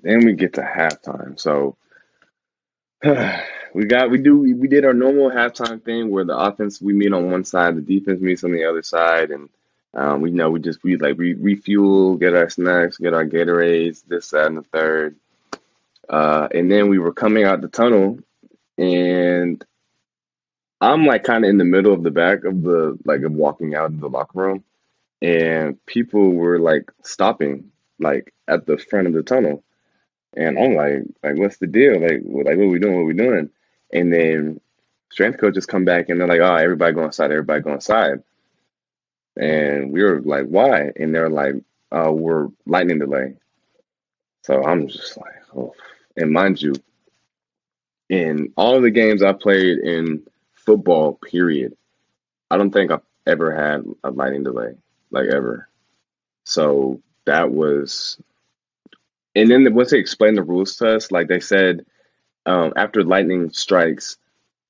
Then 0.00 0.24
we 0.24 0.32
get 0.32 0.54
to 0.54 0.62
halftime, 0.62 1.38
so 1.38 1.76
we 3.74 3.84
got 3.84 4.10
we 4.10 4.16
do 4.16 4.38
we, 4.38 4.54
we 4.54 4.66
did 4.66 4.86
our 4.86 4.94
normal 4.94 5.30
halftime 5.30 5.82
thing 5.84 6.08
where 6.08 6.24
the 6.24 6.38
offense 6.38 6.80
we 6.80 6.94
meet 6.94 7.12
on 7.12 7.30
one 7.30 7.44
side, 7.44 7.76
the 7.76 7.82
defense 7.82 8.22
meets 8.22 8.44
on 8.44 8.52
the 8.52 8.64
other 8.64 8.82
side, 8.82 9.30
and 9.30 9.50
um, 9.94 10.20
we 10.20 10.30
know 10.30 10.50
we 10.50 10.60
just 10.60 10.82
we 10.84 10.96
like 10.96 11.18
we 11.18 11.34
refuel, 11.34 12.16
get 12.16 12.34
our 12.34 12.48
snacks, 12.50 12.98
get 12.98 13.14
our 13.14 13.26
Gatorades, 13.26 14.04
this, 14.06 14.30
that, 14.30 14.46
and 14.46 14.58
the 14.58 14.62
third 14.62 15.16
uh, 16.08 16.48
and 16.54 16.70
then 16.70 16.88
we 16.88 16.98
were 16.98 17.12
coming 17.12 17.44
out 17.44 17.60
the 17.60 17.68
tunnel, 17.68 18.18
and 18.78 19.64
I'm 20.80 21.06
like 21.06 21.24
kind 21.24 21.44
of 21.44 21.50
in 21.50 21.58
the 21.58 21.64
middle 21.64 21.92
of 21.92 22.02
the 22.02 22.10
back 22.10 22.44
of 22.44 22.62
the 22.62 22.98
like 23.04 23.22
of 23.22 23.32
walking 23.32 23.74
out 23.74 23.86
of 23.86 24.00
the 24.00 24.08
locker 24.08 24.38
room, 24.38 24.64
and 25.22 25.84
people 25.86 26.32
were 26.32 26.58
like 26.58 26.90
stopping 27.04 27.70
like 28.00 28.32
at 28.48 28.66
the 28.66 28.78
front 28.78 29.06
of 29.08 29.12
the 29.12 29.22
tunnel, 29.22 29.64
and 30.36 30.58
I'm 30.58 30.74
like, 30.74 31.02
like 31.22 31.38
what's 31.38 31.58
the 31.58 31.66
deal? 31.66 32.00
Like, 32.00 32.22
like 32.24 32.56
what 32.56 32.64
are 32.64 32.68
we 32.68 32.78
doing? 32.78 32.94
What 32.94 33.02
are 33.02 33.04
we 33.06 33.14
doing? 33.14 33.50
And 33.92 34.12
then 34.12 34.60
strength 35.10 35.40
coaches 35.40 35.66
come 35.66 35.84
back 35.84 36.08
and 36.08 36.20
they're 36.20 36.28
like, 36.28 36.40
oh, 36.40 36.54
everybody 36.56 36.94
go 36.94 37.04
inside, 37.04 37.32
everybody 37.32 37.62
go 37.62 37.74
inside. 37.74 38.22
And 39.38 39.92
we 39.92 40.02
were 40.02 40.20
like, 40.20 40.46
why? 40.46 40.90
And 40.96 41.14
they're 41.14 41.30
like, 41.30 41.54
uh, 41.92 42.12
we're 42.12 42.48
lightning 42.66 42.98
delay. 42.98 43.34
So 44.42 44.64
I'm 44.64 44.88
just 44.88 45.16
like, 45.16 45.34
oh 45.56 45.74
and 46.18 46.32
mind 46.32 46.60
you, 46.60 46.74
in 48.08 48.52
all 48.56 48.80
the 48.80 48.90
games 48.90 49.22
I 49.22 49.32
played 49.32 49.78
in 49.78 50.22
football, 50.54 51.14
period, 51.14 51.76
I 52.50 52.56
don't 52.56 52.72
think 52.72 52.90
I've 52.90 53.02
ever 53.26 53.54
had 53.54 53.84
a 54.04 54.10
lightning 54.10 54.42
delay, 54.42 54.74
like 55.10 55.28
ever. 55.28 55.68
So 56.44 57.00
that 57.26 57.50
was, 57.50 58.20
and 59.36 59.50
then 59.50 59.72
once 59.74 59.90
they 59.90 59.98
explained 59.98 60.38
the 60.38 60.42
rules 60.42 60.76
to 60.76 60.96
us, 60.96 61.12
like 61.12 61.28
they 61.28 61.40
said, 61.40 61.84
um, 62.46 62.72
after 62.76 63.04
lightning 63.04 63.50
strikes 63.50 64.16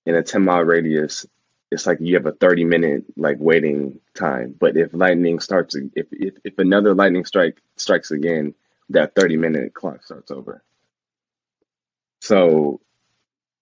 in 0.05 0.17
a 0.17 0.23
10 0.23 0.45
mile 0.45 0.63
radius, 0.63 1.25
it's 1.71 1.87
like 1.87 1.99
you 2.01 2.15
have 2.15 2.27
a 2.27 2.33
30 2.33 2.65
minute 2.65 3.05
like 3.17 3.37
waiting 3.39 4.01
time. 4.15 4.55
But 4.59 4.77
if 4.77 4.95
lightning 4.95 5.41
starts, 5.41 5.75
if, 5.75 6.07
if, 6.13 6.35
if 6.45 6.59
another 6.59 6.95
lightning 6.95 7.25
strike 7.25 7.61
strikes 7.77 8.11
again, 8.11 8.55
that 8.91 9.15
30 9.15 9.37
minute 9.37 9.75
clock 9.75 10.03
starts 10.03 10.31
over. 10.31 10.63
So, 12.21 12.81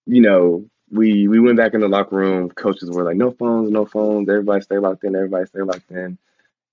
you 0.06 0.22
know, 0.22 0.66
we 0.90 1.26
we 1.26 1.40
went 1.40 1.56
back 1.56 1.74
in 1.74 1.80
the 1.80 1.88
locker 1.88 2.16
room. 2.16 2.48
Coaches 2.50 2.90
were 2.90 3.02
like, 3.02 3.16
"No 3.16 3.32
phones, 3.32 3.70
no 3.70 3.84
phones. 3.84 4.28
Everybody 4.28 4.62
stay 4.62 4.78
locked 4.78 5.04
in. 5.04 5.16
Everybody 5.16 5.46
stay 5.46 5.62
locked 5.62 5.90
in." 5.90 6.16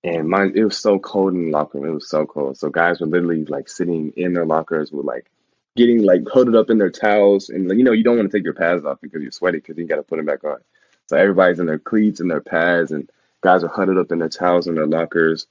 And 0.04 0.28
mine, 0.28 0.52
it 0.54 0.64
was 0.64 0.78
so 0.78 0.98
cold 0.98 1.32
in 1.32 1.46
the 1.46 1.50
locker 1.50 1.78
room. 1.78 1.90
It 1.90 1.94
was 1.94 2.08
so 2.08 2.26
cold. 2.26 2.56
So 2.58 2.68
guys 2.70 3.00
were 3.00 3.06
literally 3.06 3.44
like 3.46 3.68
sitting 3.68 4.12
in 4.16 4.34
their 4.34 4.46
lockers 4.46 4.92
with 4.92 5.04
like 5.04 5.30
getting 5.76 6.02
like 6.02 6.22
hooded 6.32 6.54
up 6.54 6.70
in 6.70 6.78
their 6.78 6.90
towels, 6.90 7.48
and 7.48 7.68
like 7.68 7.78
you 7.78 7.84
know 7.84 7.92
you 7.92 8.04
don't 8.04 8.16
want 8.16 8.30
to 8.30 8.36
take 8.36 8.44
your 8.44 8.54
pads 8.54 8.84
off 8.84 9.00
because 9.00 9.20
you're 9.22 9.32
sweaty 9.32 9.58
because 9.58 9.76
you 9.76 9.86
got 9.86 9.96
to 9.96 10.02
put 10.02 10.16
them 10.16 10.26
back 10.26 10.44
on. 10.44 10.58
So 11.06 11.16
everybody's 11.16 11.60
in 11.60 11.66
their 11.66 11.78
cleats 11.78 12.20
and 12.20 12.30
their 12.30 12.40
pads, 12.40 12.92
and 12.92 13.08
guys 13.44 13.62
are 13.62 13.68
huddled 13.68 13.98
up 13.98 14.10
in 14.10 14.18
their 14.18 14.28
towels 14.28 14.66
in 14.66 14.74
their 14.74 14.86
lockers. 14.86 15.46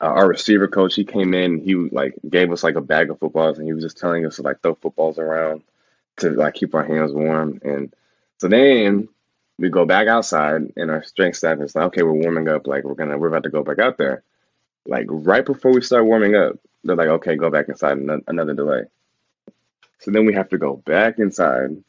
Uh, 0.00 0.06
our 0.06 0.28
receiver 0.28 0.68
coach 0.68 0.94
he 0.94 1.04
came 1.04 1.32
in 1.32 1.58
he 1.58 1.74
like 1.74 2.14
gave 2.28 2.50
us 2.52 2.64
like 2.64 2.74
a 2.74 2.80
bag 2.80 3.08
of 3.08 3.18
footballs 3.18 3.56
and 3.58 3.66
he 3.66 3.72
was 3.72 3.84
just 3.84 3.96
telling 3.96 4.26
us 4.26 4.36
to 4.36 4.42
like 4.42 4.60
throw 4.60 4.74
footballs 4.74 5.18
around 5.18 5.62
to 6.18 6.30
like 6.30 6.54
keep 6.54 6.74
our 6.74 6.84
hands 6.84 7.12
warm. 7.12 7.60
And 7.62 7.94
so 8.38 8.48
then 8.48 9.08
we 9.58 9.70
go 9.70 9.86
back 9.86 10.08
outside 10.08 10.72
and 10.76 10.90
our 10.90 11.02
strength 11.02 11.36
staff 11.36 11.60
is 11.60 11.74
like 11.74 11.86
okay 11.86 12.02
we're 12.02 12.12
warming 12.12 12.48
up. 12.48 12.66
Like 12.66 12.84
we're 12.84 12.94
gonna 12.94 13.16
we're 13.16 13.28
about 13.28 13.44
to 13.44 13.50
go 13.50 13.62
back 13.62 13.78
out 13.78 13.96
there. 13.96 14.22
Like 14.86 15.06
right 15.08 15.46
before 15.46 15.72
we 15.72 15.82
start 15.82 16.04
warming 16.04 16.34
up 16.34 16.58
they're 16.84 16.96
like 16.96 17.08
okay 17.08 17.36
go 17.36 17.48
back 17.48 17.68
inside. 17.68 17.98
Another 18.26 18.54
delay. 18.54 18.82
So 20.00 20.10
then 20.10 20.26
we 20.26 20.34
have 20.34 20.48
to 20.50 20.58
go 20.58 20.76
back 20.76 21.18
inside 21.18 21.82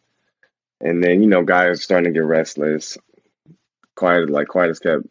and 0.82 1.04
then 1.04 1.22
you 1.22 1.28
know 1.28 1.44
guys 1.44 1.84
starting 1.84 2.14
to 2.14 2.20
get 2.20 2.26
restless 2.26 2.98
quiet 3.96 4.30
like 4.30 4.48
quiet 4.48 4.70
as 4.70 4.80
kept 4.80 5.04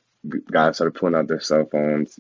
guys 0.51 0.77
started 0.77 0.95
pulling 0.95 1.15
out 1.15 1.29
their 1.29 1.41
cell 1.41 1.65
phones 1.71 2.19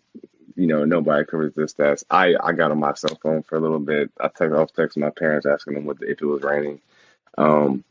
you 0.57 0.67
know, 0.67 0.85
nobody 0.85 1.25
could 1.25 1.39
resist 1.39 1.77
that. 1.77 2.03
I, 2.11 2.35
I 2.43 2.53
got 2.53 2.71
on 2.71 2.81
my 2.81 2.95
cell 2.95 3.17
phone 3.23 3.43
for 3.43 3.57
a 3.57 3.61
little 3.61 3.79
bit. 3.79 4.11
I 4.19 4.29
text, 4.29 4.55
I 4.55 4.61
was 4.61 4.73
texting 4.73 4.99
my 4.99 5.11
parents 5.11 5.47
asking 5.47 5.75
them 5.75 5.85
what 5.85 5.99
if 6.01 6.21
it 6.21 6.27
was 6.27 6.43
raining. 6.43 6.81
Um, 7.37 7.85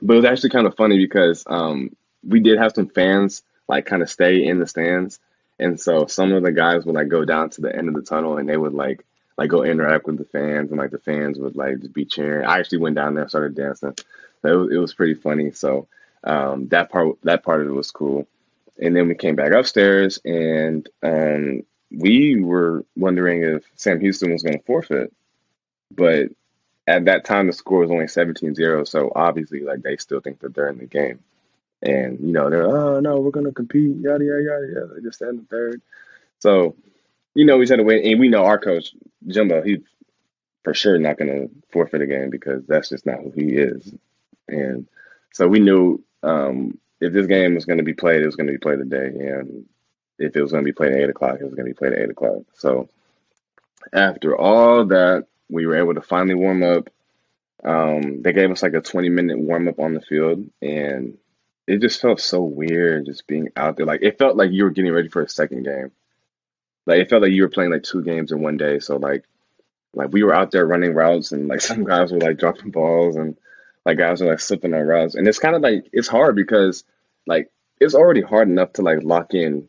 but 0.00 0.14
it 0.14 0.16
was 0.16 0.24
actually 0.24 0.50
kind 0.50 0.66
of 0.66 0.74
funny 0.74 0.96
because 0.96 1.44
um, 1.46 1.94
we 2.26 2.40
did 2.40 2.58
have 2.58 2.72
some 2.74 2.88
fans 2.88 3.42
like 3.68 3.84
kind 3.84 4.02
of 4.02 4.10
stay 4.10 4.44
in 4.44 4.58
the 4.58 4.66
stands, 4.66 5.20
and 5.58 5.78
so 5.78 6.06
some 6.06 6.32
of 6.32 6.42
the 6.42 6.50
guys 6.50 6.84
would 6.84 6.94
like 6.94 7.08
go 7.08 7.24
down 7.24 7.50
to 7.50 7.60
the 7.60 7.74
end 7.74 7.88
of 7.88 7.94
the 7.94 8.02
tunnel 8.02 8.38
and 8.38 8.48
they 8.48 8.56
would 8.56 8.72
like 8.72 9.04
like 9.36 9.50
go 9.50 9.62
interact 9.62 10.06
with 10.06 10.18
the 10.18 10.24
fans 10.24 10.70
and 10.70 10.78
like 10.78 10.90
the 10.90 10.98
fans 10.98 11.38
would 11.38 11.56
like 11.56 11.80
just 11.80 11.92
be 11.92 12.06
cheering. 12.06 12.46
I 12.46 12.58
actually 12.58 12.78
went 12.78 12.96
down 12.96 13.14
there 13.14 13.28
started 13.28 13.54
dancing. 13.54 13.94
It 14.44 14.50
was, 14.50 14.72
it 14.72 14.78
was 14.78 14.94
pretty 14.94 15.14
funny. 15.14 15.52
So 15.52 15.88
um, 16.24 16.68
that 16.68 16.90
part 16.90 17.16
that 17.22 17.42
part 17.42 17.62
of 17.62 17.68
it 17.68 17.72
was 17.72 17.90
cool. 17.90 18.26
And 18.80 18.96
then 18.96 19.08
we 19.08 19.14
came 19.14 19.36
back 19.36 19.52
upstairs 19.52 20.18
and 20.24 20.88
um, 21.02 21.62
we 21.90 22.40
were 22.40 22.84
wondering 22.96 23.42
if 23.42 23.64
Sam 23.76 24.00
Houston 24.00 24.32
was 24.32 24.42
going 24.42 24.58
to 24.58 24.64
forfeit, 24.64 25.12
but 25.90 26.28
at 26.86 27.04
that 27.04 27.24
time 27.24 27.46
the 27.46 27.52
score 27.52 27.80
was 27.80 27.90
only 27.90 28.06
17-0, 28.06 28.88
so 28.88 29.12
obviously 29.14 29.60
like 29.60 29.82
they 29.82 29.96
still 29.96 30.20
think 30.20 30.40
that 30.40 30.54
they're 30.54 30.68
in 30.68 30.78
the 30.78 30.86
game. 30.86 31.20
And 31.82 32.20
you 32.20 32.32
know 32.32 32.48
they're 32.48 32.64
oh 32.64 33.00
no 33.00 33.18
we're 33.18 33.32
gonna 33.32 33.50
compete 33.50 33.96
yada 33.96 34.24
yada 34.24 34.42
yada 34.42 34.66
yada. 34.72 34.86
They 34.94 35.02
just 35.02 35.18
the 35.18 35.44
third. 35.50 35.82
So 36.38 36.76
you 37.34 37.44
know 37.44 37.58
we 37.58 37.66
said 37.66 37.76
to 37.76 37.82
win, 37.82 38.04
and 38.04 38.20
we 38.20 38.28
know 38.28 38.44
our 38.44 38.58
coach 38.58 38.94
Jimbo 39.26 39.62
he's 39.62 39.80
for 40.62 40.74
sure 40.74 40.96
not 40.98 41.18
gonna 41.18 41.48
forfeit 41.72 42.00
a 42.00 42.06
game 42.06 42.30
because 42.30 42.64
that's 42.66 42.88
just 42.90 43.04
not 43.04 43.18
who 43.20 43.30
he 43.32 43.56
is. 43.56 43.92
And 44.48 44.88
so 45.32 45.48
we 45.48 45.60
knew 45.60 46.02
um, 46.22 46.78
if 47.00 47.12
this 47.12 47.26
game 47.26 47.54
was 47.54 47.64
going 47.64 47.78
to 47.78 47.84
be 47.84 47.94
played, 47.94 48.22
it 48.22 48.26
was 48.26 48.36
going 48.36 48.46
to 48.46 48.52
be 48.52 48.58
played 48.58 48.78
today, 48.78 49.06
and 49.06 49.66
if 50.18 50.36
it 50.36 50.42
was 50.42 50.52
going 50.52 50.64
to 50.64 50.68
be 50.68 50.74
played 50.74 50.92
at 50.92 50.98
eight 50.98 51.10
o'clock, 51.10 51.38
it 51.40 51.44
was 51.44 51.54
going 51.54 51.66
to 51.66 51.70
be 51.70 51.78
played 51.78 51.92
at 51.92 51.98
eight 51.98 52.10
o'clock. 52.10 52.42
So 52.54 52.88
after 53.92 54.36
all 54.36 54.86
that, 54.86 55.26
we 55.48 55.66
were 55.66 55.76
able 55.76 55.94
to 55.94 56.00
finally 56.00 56.34
warm 56.34 56.62
up. 56.62 56.88
Um, 57.64 58.22
they 58.22 58.32
gave 58.32 58.50
us 58.50 58.62
like 58.62 58.74
a 58.74 58.80
20 58.80 59.08
minute 59.08 59.38
warm 59.38 59.68
up 59.68 59.78
on 59.78 59.94
the 59.94 60.00
field, 60.00 60.48
and 60.60 61.18
it 61.66 61.80
just 61.80 62.00
felt 62.00 62.20
so 62.20 62.42
weird 62.42 63.06
just 63.06 63.26
being 63.26 63.48
out 63.56 63.76
there. 63.76 63.86
Like 63.86 64.02
it 64.02 64.18
felt 64.18 64.36
like 64.36 64.50
you 64.50 64.64
were 64.64 64.70
getting 64.70 64.92
ready 64.92 65.08
for 65.08 65.22
a 65.22 65.28
second 65.28 65.64
game. 65.64 65.92
Like 66.86 67.00
it 67.00 67.10
felt 67.10 67.22
like 67.22 67.32
you 67.32 67.42
were 67.42 67.48
playing 67.48 67.70
like 67.70 67.84
two 67.84 68.02
games 68.02 68.32
in 68.32 68.42
one 68.42 68.56
day. 68.56 68.80
So 68.80 68.96
like, 68.96 69.24
like 69.94 70.12
we 70.12 70.22
were 70.22 70.34
out 70.34 70.50
there 70.50 70.66
running 70.66 70.94
routes, 70.94 71.32
and 71.32 71.48
like 71.48 71.60
some 71.62 71.84
guys 71.84 72.12
were 72.12 72.18
like 72.18 72.38
dropping 72.38 72.70
balls, 72.70 73.16
and 73.16 73.36
like 73.84 73.98
guys 73.98 74.22
are 74.22 74.30
like 74.30 74.40
slipping 74.40 74.74
on 74.74 74.82
routes, 74.82 75.14
and 75.14 75.26
it's 75.26 75.38
kind 75.38 75.54
of 75.54 75.62
like 75.62 75.88
it's 75.92 76.08
hard 76.08 76.36
because 76.36 76.84
like 77.26 77.50
it's 77.80 77.94
already 77.94 78.20
hard 78.20 78.48
enough 78.48 78.72
to 78.74 78.82
like 78.82 79.02
lock 79.02 79.34
in 79.34 79.68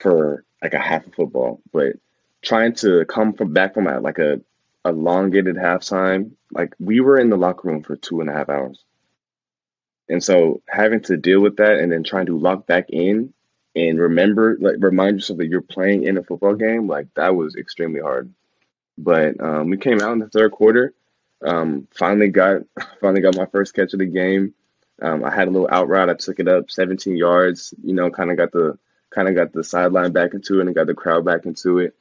for 0.00 0.44
like 0.62 0.74
a 0.74 0.78
half 0.78 1.06
of 1.06 1.14
football, 1.14 1.60
but 1.72 1.96
trying 2.42 2.74
to 2.74 3.04
come 3.06 3.32
from 3.32 3.52
back 3.52 3.74
from 3.74 3.86
a, 3.86 4.00
like 4.00 4.18
a 4.18 4.40
elongated 4.84 5.56
halftime, 5.56 6.32
like 6.52 6.74
we 6.78 7.00
were 7.00 7.18
in 7.18 7.30
the 7.30 7.36
locker 7.36 7.68
room 7.68 7.82
for 7.82 7.96
two 7.96 8.20
and 8.20 8.30
a 8.30 8.32
half 8.32 8.48
hours. 8.48 8.84
And 10.08 10.22
so 10.22 10.62
having 10.68 11.00
to 11.02 11.16
deal 11.16 11.40
with 11.40 11.56
that 11.56 11.78
and 11.78 11.92
then 11.92 12.02
trying 12.02 12.26
to 12.26 12.38
lock 12.38 12.66
back 12.66 12.86
in 12.90 13.32
and 13.76 13.98
remember, 13.98 14.56
like 14.60 14.76
remind 14.80 15.16
yourself 15.16 15.38
that 15.38 15.48
you're 15.48 15.60
playing 15.60 16.04
in 16.04 16.16
a 16.16 16.22
football 16.22 16.54
game, 16.54 16.88
like 16.88 17.06
that 17.14 17.36
was 17.36 17.54
extremely 17.56 18.00
hard. 18.00 18.32
But 18.96 19.40
um, 19.40 19.68
we 19.68 19.76
came 19.76 20.00
out 20.00 20.12
in 20.12 20.18
the 20.18 20.28
third 20.28 20.52
quarter. 20.52 20.94
Um, 21.44 21.88
finally 21.96 22.28
got 22.28 22.62
finally 23.00 23.20
got 23.20 23.36
my 23.36 23.46
first 23.46 23.74
catch 23.74 23.92
of 23.92 24.00
the 24.00 24.06
game. 24.06 24.54
Um, 25.00 25.24
I 25.24 25.32
had 25.32 25.48
a 25.48 25.50
little 25.50 25.68
out 25.70 25.88
route. 25.88 26.10
I 26.10 26.14
took 26.14 26.40
it 26.40 26.48
up 26.48 26.70
17 26.70 27.16
yards. 27.16 27.72
You 27.82 27.94
know, 27.94 28.10
kind 28.10 28.30
of 28.30 28.36
got 28.36 28.52
the 28.52 28.78
kind 29.10 29.28
of 29.28 29.34
got 29.34 29.52
the 29.52 29.64
sideline 29.64 30.12
back 30.12 30.34
into 30.34 30.60
it 30.60 30.66
and 30.66 30.74
got 30.74 30.86
the 30.86 30.94
crowd 30.94 31.24
back 31.24 31.46
into 31.46 31.78
it. 31.78 31.94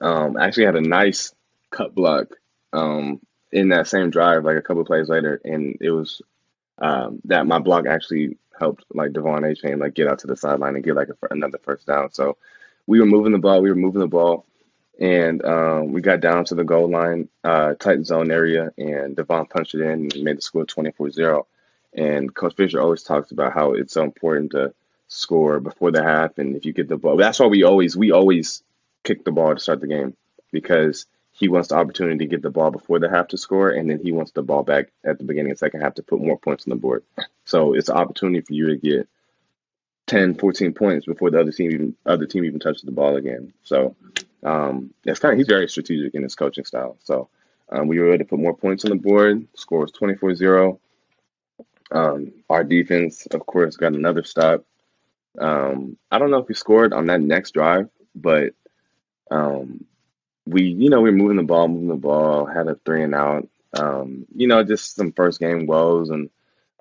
Um, 0.00 0.36
I 0.36 0.46
actually 0.46 0.66
had 0.66 0.76
a 0.76 0.80
nice 0.80 1.34
cut 1.70 1.94
block 1.94 2.28
um, 2.72 3.20
in 3.52 3.70
that 3.70 3.86
same 3.86 4.10
drive, 4.10 4.44
like 4.44 4.56
a 4.56 4.62
couple 4.62 4.84
plays 4.84 5.08
later, 5.08 5.40
and 5.44 5.76
it 5.80 5.90
was 5.90 6.20
um, 6.78 7.20
that 7.24 7.46
my 7.46 7.58
block 7.58 7.86
actually 7.86 8.36
helped 8.58 8.84
like 8.94 9.12
De'Von 9.12 9.40
Achane 9.40 9.80
like 9.80 9.94
get 9.94 10.08
out 10.08 10.18
to 10.20 10.26
the 10.26 10.36
sideline 10.36 10.74
and 10.74 10.84
get 10.84 10.94
like 10.96 11.08
a, 11.08 11.16
another 11.30 11.58
first 11.62 11.86
down. 11.86 12.12
So 12.12 12.36
we 12.86 13.00
were 13.00 13.06
moving 13.06 13.32
the 13.32 13.38
ball, 13.38 13.62
we 13.62 13.70
were 13.70 13.76
moving 13.76 14.00
the 14.00 14.06
ball, 14.06 14.46
and 14.98 15.44
um, 15.44 15.92
we 15.92 16.00
got 16.00 16.20
down 16.20 16.44
to 16.46 16.54
the 16.54 16.64
goal 16.64 16.90
line, 16.90 17.28
uh, 17.44 17.74
tight 17.74 18.04
zone 18.06 18.30
area, 18.30 18.72
and 18.78 19.14
Devon 19.16 19.46
punched 19.46 19.74
it 19.74 19.82
in 19.82 19.90
and 19.90 20.22
made 20.22 20.38
the 20.38 20.42
score 20.42 20.64
24-0. 20.64 21.44
And 21.94 22.34
Coach 22.34 22.54
Fisher 22.56 22.80
always 22.80 23.02
talks 23.02 23.30
about 23.30 23.52
how 23.52 23.72
it's 23.72 23.94
so 23.94 24.02
important 24.02 24.52
to 24.52 24.74
score 25.08 25.60
before 25.60 25.90
the 25.90 26.02
half, 26.02 26.38
and 26.38 26.56
if 26.56 26.64
you 26.64 26.72
get 26.72 26.88
the 26.88 26.96
ball, 26.96 27.16
that's 27.16 27.38
why 27.38 27.46
we 27.46 27.62
always 27.62 27.96
we 27.96 28.10
always 28.10 28.62
kick 29.04 29.24
the 29.24 29.30
ball 29.30 29.54
to 29.54 29.60
start 29.60 29.80
the 29.80 29.86
game 29.86 30.16
because 30.50 31.06
he 31.32 31.48
wants 31.48 31.68
the 31.68 31.76
opportunity 31.76 32.18
to 32.18 32.26
get 32.26 32.42
the 32.42 32.50
ball 32.50 32.70
before 32.70 32.98
the 32.98 33.10
half 33.10 33.28
to 33.28 33.38
score, 33.38 33.70
and 33.70 33.88
then 33.88 34.00
he 34.02 34.12
wants 34.12 34.32
the 34.32 34.42
ball 34.42 34.62
back 34.62 34.88
at 35.04 35.18
the 35.18 35.24
beginning 35.24 35.52
of 35.52 35.58
the 35.58 35.64
second 35.64 35.82
half 35.82 35.94
to 35.94 36.02
put 36.02 36.20
more 36.20 36.38
points 36.38 36.66
on 36.66 36.70
the 36.70 36.76
board. 36.76 37.04
So 37.44 37.74
it's 37.74 37.88
an 37.88 37.96
opportunity 37.96 38.40
for 38.40 38.54
you 38.54 38.68
to 38.68 38.76
get 38.76 39.08
10, 40.06 40.36
14 40.36 40.72
points 40.72 41.06
before 41.06 41.30
the 41.30 41.40
other 41.40 41.52
team 41.52 41.70
even 41.70 41.96
other 42.06 42.26
team 42.26 42.44
even 42.44 42.58
touches 42.58 42.82
the 42.82 42.92
ball 42.92 43.16
again. 43.16 43.52
So 43.62 43.94
um, 44.42 44.92
it's 45.04 45.20
kind 45.20 45.32
of 45.32 45.38
he's 45.38 45.46
very 45.46 45.68
strategic 45.68 46.14
in 46.14 46.22
his 46.22 46.34
coaching 46.34 46.64
style. 46.64 46.96
So 47.02 47.28
um, 47.70 47.88
we 47.88 47.98
were 47.98 48.08
able 48.08 48.18
to 48.18 48.24
put 48.24 48.38
more 48.38 48.56
points 48.56 48.84
on 48.84 48.90
the 48.90 48.96
board. 48.96 49.46
Score 49.54 49.80
was 49.80 49.92
24-0. 49.92 50.78
Um, 51.92 52.32
our 52.50 52.64
defense, 52.64 53.26
of 53.26 53.46
course, 53.46 53.76
got 53.76 53.94
another 53.94 54.24
stop. 54.24 54.64
Um, 55.38 55.96
I 56.10 56.18
don't 56.18 56.30
know 56.30 56.38
if 56.38 56.48
we 56.48 56.54
scored 56.54 56.92
on 56.92 57.06
that 57.06 57.20
next 57.20 57.52
drive, 57.52 57.88
but 58.14 58.54
um, 59.30 59.84
we, 60.46 60.62
you 60.64 60.90
know, 60.90 61.00
we 61.00 61.10
were 61.10 61.16
moving 61.16 61.36
the 61.36 61.42
ball, 61.42 61.68
moving 61.68 61.88
the 61.88 61.94
ball, 61.94 62.46
had 62.46 62.68
a 62.68 62.76
three 62.84 63.02
and 63.02 63.14
out. 63.14 63.48
Um, 63.74 64.26
you 64.34 64.46
know, 64.46 64.62
just 64.62 64.94
some 64.94 65.12
first 65.12 65.40
game 65.40 65.66
woes, 65.66 66.10
and 66.10 66.30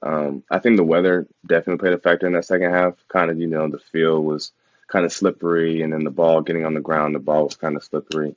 um, 0.04 0.44
I 0.50 0.60
think 0.60 0.78
the 0.78 0.84
weather 0.84 1.28
definitely 1.46 1.80
played 1.80 1.94
a 1.94 2.00
factor 2.00 2.28
in 2.28 2.34
that 2.34 2.46
second 2.46 2.72
half. 2.72 2.94
Kind 3.10 3.32
of, 3.32 3.40
you 3.40 3.48
know, 3.48 3.68
the 3.68 3.80
field 3.80 4.24
was 4.24 4.52
kind 4.88 5.06
of 5.06 5.14
slippery, 5.14 5.82
and 5.82 5.94
then 5.94 6.04
the 6.04 6.12
ball 6.12 6.42
getting 6.42 6.66
on 6.66 6.74
the 6.74 6.82
ground, 6.82 7.16
the 7.16 7.20
ball 7.20 7.46
was 7.46 7.56
kind 7.56 7.76
of 7.76 7.84
slippery. 7.84 8.36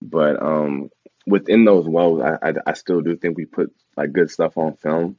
But 0.00 0.40
um, 0.42 0.90
within 1.26 1.64
those 1.64 1.86
woes, 1.86 2.22
I, 2.22 2.48
I, 2.48 2.54
I 2.66 2.72
still 2.74 3.00
do 3.00 3.16
think 3.16 3.36
we 3.36 3.44
put 3.44 3.74
like 3.96 4.12
good 4.12 4.30
stuff 4.30 4.56
on 4.56 4.74
film, 4.76 5.16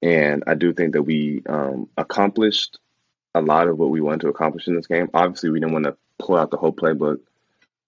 and 0.00 0.44
I 0.46 0.54
do 0.54 0.72
think 0.72 0.92
that 0.92 1.02
we 1.02 1.42
um, 1.46 1.88
accomplished 1.96 2.78
a 3.34 3.40
lot 3.40 3.68
of 3.68 3.78
what 3.78 3.90
we 3.90 4.00
wanted 4.00 4.20
to 4.22 4.28
accomplish 4.28 4.68
in 4.68 4.76
this 4.76 4.86
game. 4.86 5.08
Obviously, 5.14 5.50
we 5.50 5.60
didn't 5.60 5.72
want 5.72 5.86
to 5.86 5.96
pull 6.18 6.36
out 6.36 6.50
the 6.50 6.56
whole 6.56 6.72
playbook 6.72 7.20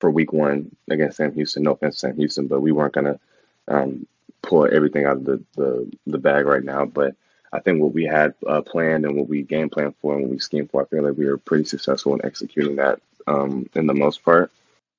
for 0.01 0.11
week 0.11 0.33
one 0.33 0.75
against 0.90 1.18
Sam 1.18 1.33
Houston. 1.35 1.62
No 1.62 1.73
offense 1.73 1.99
Sam 1.99 2.16
Houston, 2.16 2.47
but 2.47 2.61
we 2.61 2.73
weren't 2.73 2.94
going 2.94 3.07
to 3.07 3.20
um, 3.68 4.07
pull 4.42 4.66
everything 4.70 5.05
out 5.05 5.18
of 5.18 5.25
the, 5.25 5.42
the, 5.57 5.92
the 6.07 6.18
bag 6.18 6.47
right 6.47 6.64
now. 6.64 6.85
But 6.85 7.14
I 7.55 7.61
think 7.61 7.81
what 7.81 7.95
we 7.95 8.05
had 8.05 8.35
uh, 8.47 8.62
planned 8.62 9.05
and 9.05 9.17
what 9.17 9.29
we 9.29 9.43
game 9.43 9.71
planned 9.71 9.95
for 10.01 10.14
and 10.14 10.23
what 10.23 10.31
we 10.33 10.40
schemed 10.40 10.73
for, 10.73 10.83
I 10.83 10.87
feel 10.87 11.05
like 11.05 11.17
we 11.17 11.27
were 11.27 11.38
pretty 11.38 11.64
successful 11.64 12.12
in 12.14 12.25
executing 12.25 12.77
that 12.77 13.01
um, 13.29 13.71
in 13.75 13.87
the 13.87 13.95
most 13.95 14.25
part. 14.25 14.51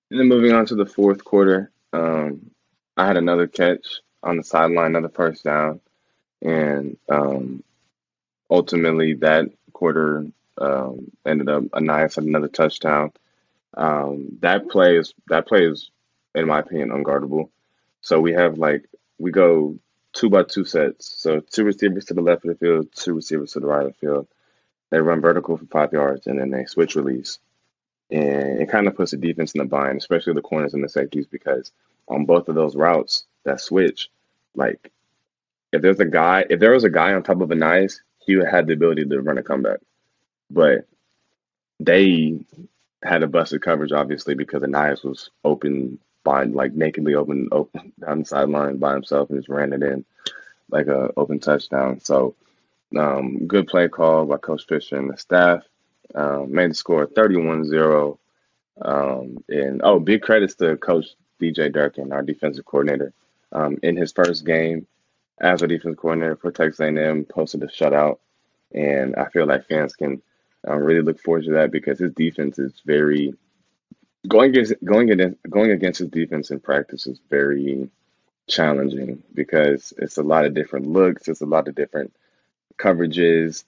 And 0.10 0.18
then 0.18 0.30
moving 0.30 0.54
on 0.54 0.66
to 0.68 0.76
the 0.76 0.86
fourth 0.86 1.26
quarter, 1.26 1.70
um, 1.92 2.50
I 2.96 3.08
had 3.08 3.18
another 3.18 3.48
catch 3.48 4.00
on 4.24 4.38
the 4.38 4.44
sideline, 4.44 4.96
another 4.96 5.10
first 5.10 5.44
down. 5.44 5.82
And 6.42 6.98
um, 7.10 7.62
ultimately, 8.50 9.16
that 9.16 9.48
quarter 9.74 10.26
um, 10.58 11.12
ended 11.26 11.50
up 11.50 11.64
Ainias 11.64 12.16
had 12.16 12.24
another 12.24 12.48
touchdown. 12.48 13.12
Um, 13.76 14.38
that 14.40 14.70
play 14.70 14.98
is 14.98 15.14
that 15.28 15.48
play 15.48 15.66
is, 15.66 15.92
in 16.34 16.48
my 16.48 16.60
opinion, 16.60 16.92
unguardable. 16.92 17.50
So 18.00 18.22
we 18.22 18.32
have 18.32 18.58
like 18.58 18.86
we 19.20 19.32
go 19.32 19.78
two 20.16 20.30
by 20.30 20.44
two 20.44 20.66
sets. 20.66 21.22
So 21.22 21.42
two 21.42 21.66
receivers 21.66 22.06
to 22.06 22.16
the 22.16 22.22
left 22.22 22.46
of 22.46 22.50
the 22.50 22.66
field, 22.66 22.88
two 22.96 23.14
receivers 23.14 23.52
to 23.52 23.60
the 23.60 23.68
right 23.68 23.86
of 23.86 23.94
the 23.94 24.00
field. 24.00 24.28
They 24.90 25.00
run 25.00 25.22
vertical 25.22 25.58
for 25.58 25.66
five 25.66 25.94
yards 25.94 26.26
and 26.26 26.40
then 26.40 26.50
they 26.50 26.66
switch 26.66 26.96
release. 26.96 27.40
And 28.10 28.62
it 28.62 28.70
kind 28.70 28.88
of 28.88 28.96
puts 28.96 29.12
the 29.12 29.18
defense 29.18 29.54
in 29.54 29.60
the 29.60 29.66
bind, 29.66 29.98
especially 29.98 30.34
the 30.34 30.42
corners 30.42 30.74
and 30.74 30.84
the 30.84 30.90
safeties, 30.90 31.28
because 31.28 31.72
on 32.08 32.26
both 32.26 32.48
of 32.48 32.56
those 32.56 32.76
routes, 32.76 33.26
that 33.44 33.60
switch, 33.60 34.10
like 34.56 34.92
if 35.74 35.82
there's 35.82 36.00
a 36.00 36.06
guy, 36.06 36.46
if 36.50 36.60
there 36.60 36.72
was 36.72 36.84
a 36.84 36.90
guy 36.90 37.14
on 37.14 37.24
top 37.24 37.42
of 37.42 37.50
Ainias, 37.50 38.00
he 38.20 38.34
had 38.34 38.68
the 38.68 38.74
ability 38.74 39.06
to 39.06 39.22
run 39.22 39.38
a 39.38 39.44
comeback. 39.44 39.80
But 40.50 40.88
they 41.80 42.40
had 43.04 43.24
a 43.24 43.28
busted 43.28 43.62
coverage, 43.62 43.92
obviously, 43.92 44.36
because 44.36 44.62
Ainias 44.62 45.04
was 45.04 45.30
open 45.44 46.00
by 46.26 46.44
like 46.44 46.74
nakedly 46.74 47.16
open 47.16 47.48
open 47.54 47.94
down 48.02 48.20
the 48.20 48.26
sideline 48.26 48.76
by 48.78 48.94
himself 48.94 49.30
and 49.30 49.40
just 49.40 49.48
ran 49.48 49.72
it 49.72 49.82
in 49.82 50.04
like 50.70 50.88
a 50.88 51.12
open 51.16 51.40
touchdown. 51.40 52.02
So 52.02 52.36
um, 52.98 53.48
good 53.48 53.68
play 53.68 53.88
call 53.88 54.26
by 54.26 54.38
Coach 54.38 54.66
Fisher 54.68 54.98
and 54.98 55.10
the 55.10 55.18
staff. 55.18 55.64
Um, 56.14 56.52
made 56.54 56.72
the 56.72 56.76
score 56.76 57.08
31-0. 57.08 58.18
Um, 58.82 59.38
and 59.48 59.82
oh, 59.84 60.00
big 60.00 60.22
credits 60.22 60.56
to 60.56 60.78
Coach 60.78 61.08
DJ 61.42 61.72
Durkin, 61.72 62.12
our 62.12 62.22
defensive 62.22 62.66
coordinator. 62.66 63.14
Um, 63.52 63.78
in 63.84 63.96
his 63.96 64.12
first 64.12 64.46
game 64.46 64.86
as 65.40 65.62
a 65.62 65.68
defensive 65.68 65.98
coordinator 65.98 66.36
for 66.36 66.52
Texas 66.52 66.80
A&M, 66.82 67.26
posted 67.26 67.64
a 67.64 67.68
shutout, 67.68 68.18
and 68.74 69.16
I 69.16 69.30
feel 69.30 69.46
like 69.46 69.68
fans 69.68 69.96
can 69.96 70.22
I 70.68 70.74
really 70.74 71.02
look 71.02 71.20
forward 71.20 71.46
to 71.46 71.52
that 71.54 71.72
because 71.72 72.00
his 72.00 72.12
defense 72.12 72.58
is 72.58 72.82
very 72.86 73.34
going 74.28 74.52
against 74.52 74.74
going 74.84 75.12
against 75.12 75.38
going 75.50 75.72
against 75.72 76.00
his 76.00 76.10
defense 76.10 76.52
in 76.52 76.60
practice 76.60 77.08
is 77.08 77.20
very 77.30 77.90
challenging 78.48 79.24
because 79.34 79.94
it's 79.98 80.18
a 80.18 80.24
lot 80.24 80.46
of 80.46 80.54
different 80.54 80.88
looks, 80.88 81.28
it's 81.28 81.42
a 81.42 81.46
lot 81.46 81.68
of 81.68 81.76
different 81.76 82.14
coverages. 82.78 83.64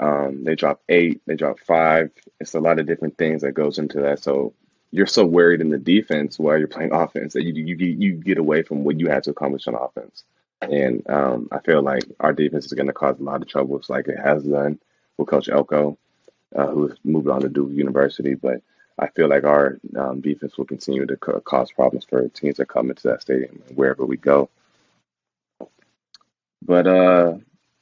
Um, 0.00 0.44
they 0.44 0.54
drop 0.54 0.80
eight, 0.88 1.20
they 1.26 1.36
drop 1.36 1.60
five. 1.60 2.10
It's 2.40 2.54
a 2.54 2.60
lot 2.60 2.78
of 2.78 2.86
different 2.86 3.18
things 3.18 3.42
that 3.42 3.52
goes 3.52 3.78
into 3.78 4.00
that. 4.00 4.20
So 4.20 4.54
you're 4.90 5.06
so 5.06 5.24
worried 5.24 5.60
in 5.60 5.70
the 5.70 5.78
defense 5.78 6.38
while 6.38 6.58
you're 6.58 6.68
playing 6.68 6.92
offense 6.94 7.34
that 7.34 7.42
you 7.42 7.52
you 7.52 7.76
you 7.76 8.12
get 8.14 8.38
away 8.38 8.62
from 8.62 8.84
what 8.84 8.98
you 8.98 9.08
had 9.08 9.24
to 9.24 9.30
accomplish 9.30 9.66
on 9.66 9.74
offense. 9.74 10.24
And 10.62 11.08
um, 11.10 11.48
I 11.50 11.58
feel 11.58 11.82
like 11.82 12.04
our 12.20 12.32
defense 12.32 12.66
is 12.66 12.72
going 12.72 12.86
to 12.86 12.92
cause 12.92 13.18
a 13.18 13.22
lot 13.24 13.42
of 13.42 13.48
troubles, 13.48 13.90
like 13.90 14.06
it 14.06 14.18
has 14.18 14.44
done 14.44 14.78
with 15.18 15.28
Coach 15.28 15.48
Elko 15.48 15.98
uh, 16.54 16.72
moved 17.02 17.28
on 17.28 17.40
to 17.40 17.48
Duke 17.48 17.72
University. 17.72 18.34
But 18.34 18.62
I 19.02 19.08
feel 19.08 19.28
like 19.28 19.44
our 19.44 19.78
um, 19.96 20.20
defense 20.20 20.56
will 20.56 20.64
continue 20.64 21.06
to 21.06 21.16
ca- 21.16 21.40
cause 21.40 21.72
problems 21.72 22.04
for 22.04 22.28
teams 22.28 22.58
that 22.58 22.68
come 22.68 22.90
into 22.90 23.08
that 23.08 23.22
stadium 23.22 23.62
wherever 23.74 24.06
we 24.06 24.16
go. 24.16 24.48
But 26.62 26.86
uh, 26.86 27.34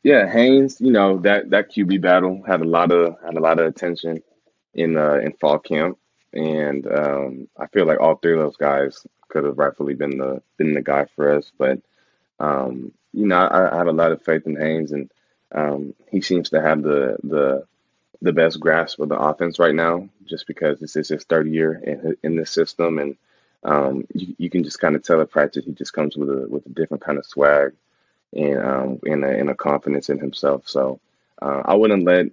yeah, 0.02 0.26
Haynes, 0.30 0.80
you 0.80 0.92
know 0.92 1.18
that 1.18 1.50
that 1.50 1.70
QB 1.70 2.00
battle 2.00 2.42
had 2.46 2.62
a 2.62 2.64
lot 2.64 2.90
of 2.92 3.16
had 3.24 3.36
a 3.36 3.40
lot 3.40 3.60
of 3.60 3.66
attention 3.66 4.22
in 4.74 4.96
uh, 4.96 5.16
in 5.16 5.32
fall 5.34 5.58
camp, 5.58 5.98
and 6.32 6.86
um, 6.86 7.48
I 7.58 7.66
feel 7.66 7.86
like 7.86 8.00
all 8.00 8.16
three 8.16 8.32
of 8.32 8.38
those 8.40 8.56
guys 8.56 9.06
could 9.28 9.44
have 9.44 9.58
rightfully 9.58 9.94
been 9.94 10.18
the 10.18 10.42
been 10.56 10.74
the 10.74 10.82
guy 10.82 11.06
for 11.16 11.36
us. 11.36 11.52
But 11.58 11.80
um, 12.38 12.92
you 13.12 13.26
know, 13.26 13.36
I, 13.36 13.74
I 13.74 13.78
have 13.78 13.88
a 13.88 13.92
lot 13.92 14.12
of 14.12 14.22
faith 14.22 14.46
in 14.46 14.56
Haynes, 14.56 14.92
and 14.92 15.10
um, 15.54 15.94
he 16.10 16.22
seems 16.22 16.50
to 16.50 16.62
have 16.62 16.82
the 16.82 17.18
the 17.22 17.66
the 18.22 18.32
best 18.32 18.60
grasp 18.60 19.00
of 19.00 19.08
the 19.08 19.18
offense 19.18 19.58
right 19.58 19.74
now, 19.74 20.08
just 20.26 20.46
because 20.46 20.78
this 20.78 20.96
is 20.96 21.08
his 21.08 21.24
third 21.24 21.48
year 21.48 21.74
in 21.74 22.16
in 22.22 22.36
this 22.36 22.50
system, 22.50 22.98
and 22.98 23.16
um, 23.64 24.06
you, 24.14 24.34
you 24.38 24.50
can 24.50 24.64
just 24.64 24.80
kind 24.80 24.96
of 24.96 25.02
tell 25.02 25.20
at 25.20 25.30
practice 25.30 25.64
he 25.64 25.72
just 25.72 25.92
comes 25.92 26.16
with 26.16 26.28
a 26.28 26.46
with 26.48 26.66
a 26.66 26.70
different 26.70 27.02
kind 27.02 27.18
of 27.18 27.26
swag 27.26 27.72
and 28.34 28.58
um, 28.58 29.00
and, 29.04 29.24
a, 29.24 29.50
a 29.50 29.54
confidence 29.54 30.08
in 30.08 30.18
himself. 30.18 30.68
So 30.68 31.00
uh, 31.40 31.62
I 31.64 31.74
wouldn't 31.74 32.04
let 32.04 32.26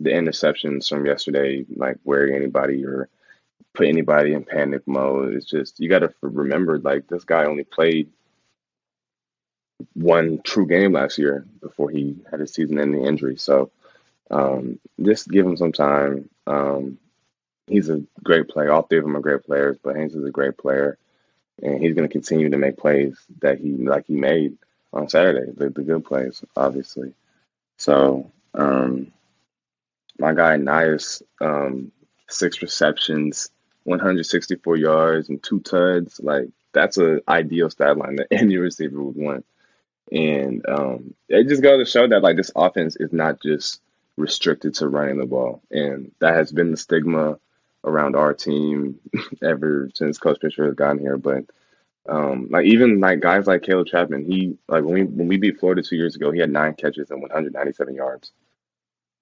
the 0.00 0.10
interceptions 0.10 0.88
from 0.88 1.06
yesterday 1.06 1.64
like 1.76 1.98
worry 2.04 2.34
anybody 2.34 2.84
or 2.84 3.08
put 3.74 3.86
anybody 3.88 4.32
in 4.32 4.44
panic 4.44 4.82
mode. 4.86 5.34
It's 5.34 5.46
just 5.46 5.80
you 5.80 5.88
got 5.88 6.00
to 6.00 6.12
remember 6.20 6.78
like 6.78 7.06
this 7.08 7.24
guy 7.24 7.44
only 7.44 7.64
played 7.64 8.10
one 9.94 10.40
true 10.42 10.66
game 10.66 10.92
last 10.92 11.18
year 11.18 11.44
before 11.60 11.90
he 11.90 12.16
had 12.30 12.40
a 12.40 12.46
season-ending 12.46 13.04
injury. 13.04 13.36
So 13.36 13.70
um, 14.32 14.80
just 15.02 15.28
give 15.28 15.46
him 15.46 15.56
some 15.56 15.72
time. 15.72 16.28
Um, 16.46 16.98
he's 17.66 17.90
a 17.90 18.02
great 18.22 18.48
player. 18.48 18.72
All 18.72 18.82
three 18.82 18.98
of 18.98 19.04
them 19.04 19.16
are 19.16 19.20
great 19.20 19.44
players, 19.44 19.76
but 19.82 19.94
Haynes 19.94 20.14
is 20.14 20.24
a 20.24 20.30
great 20.30 20.56
player, 20.56 20.98
and 21.62 21.80
he's 21.80 21.94
going 21.94 22.08
to 22.08 22.12
continue 22.12 22.50
to 22.50 22.58
make 22.58 22.78
plays 22.78 23.16
that 23.40 23.58
he 23.58 23.70
like 23.72 24.06
he 24.06 24.14
made 24.14 24.56
on 24.92 25.08
Saturday, 25.08 25.50
the, 25.56 25.70
the 25.70 25.82
good 25.82 26.04
plays, 26.04 26.44
obviously. 26.56 27.14
So 27.78 28.30
um, 28.54 29.12
my 30.18 30.34
guy 30.34 30.56
Ainias, 30.56 31.22
um, 31.40 31.92
six 32.28 32.62
receptions, 32.62 33.50
164 33.84 34.76
yards, 34.76 35.28
and 35.28 35.42
two 35.42 35.60
tuds. 35.60 36.20
Like 36.20 36.48
that's 36.72 36.96
an 36.96 37.20
ideal 37.28 37.70
stat 37.70 37.98
line 37.98 38.16
that 38.16 38.28
any 38.30 38.56
receiver 38.56 39.02
would 39.02 39.16
want. 39.16 39.46
And 40.10 40.66
um, 40.68 41.14
it 41.28 41.48
just 41.48 41.62
goes 41.62 41.84
to 41.84 41.90
show 41.90 42.06
that 42.08 42.22
like 42.22 42.36
this 42.36 42.50
offense 42.54 42.96
is 42.96 43.12
not 43.12 43.40
just 43.42 43.80
restricted 44.16 44.74
to 44.74 44.88
running 44.88 45.18
the 45.18 45.26
ball, 45.26 45.62
and 45.70 46.12
that 46.20 46.34
has 46.34 46.52
been 46.52 46.70
the 46.70 46.76
stigma 46.76 47.38
around 47.84 48.14
our 48.14 48.34
team 48.34 48.98
ever 49.42 49.90
since 49.94 50.18
Coach 50.18 50.38
Fisher 50.40 50.66
has 50.66 50.74
gotten 50.74 50.98
here. 50.98 51.16
But 51.16 51.44
um, 52.08 52.48
like 52.50 52.66
even 52.66 53.00
like 53.00 53.20
guys 53.20 53.46
like 53.46 53.62
Caleb 53.62 53.86
Chapman, 53.86 54.24
he 54.24 54.56
like 54.68 54.84
when 54.84 54.94
we 54.94 55.04
when 55.04 55.28
we 55.28 55.36
beat 55.36 55.60
Florida 55.60 55.82
two 55.82 55.96
years 55.96 56.16
ago, 56.16 56.30
he 56.30 56.40
had 56.40 56.50
nine 56.50 56.74
catches 56.74 57.10
and 57.10 57.22
197 57.22 57.94
yards, 57.94 58.32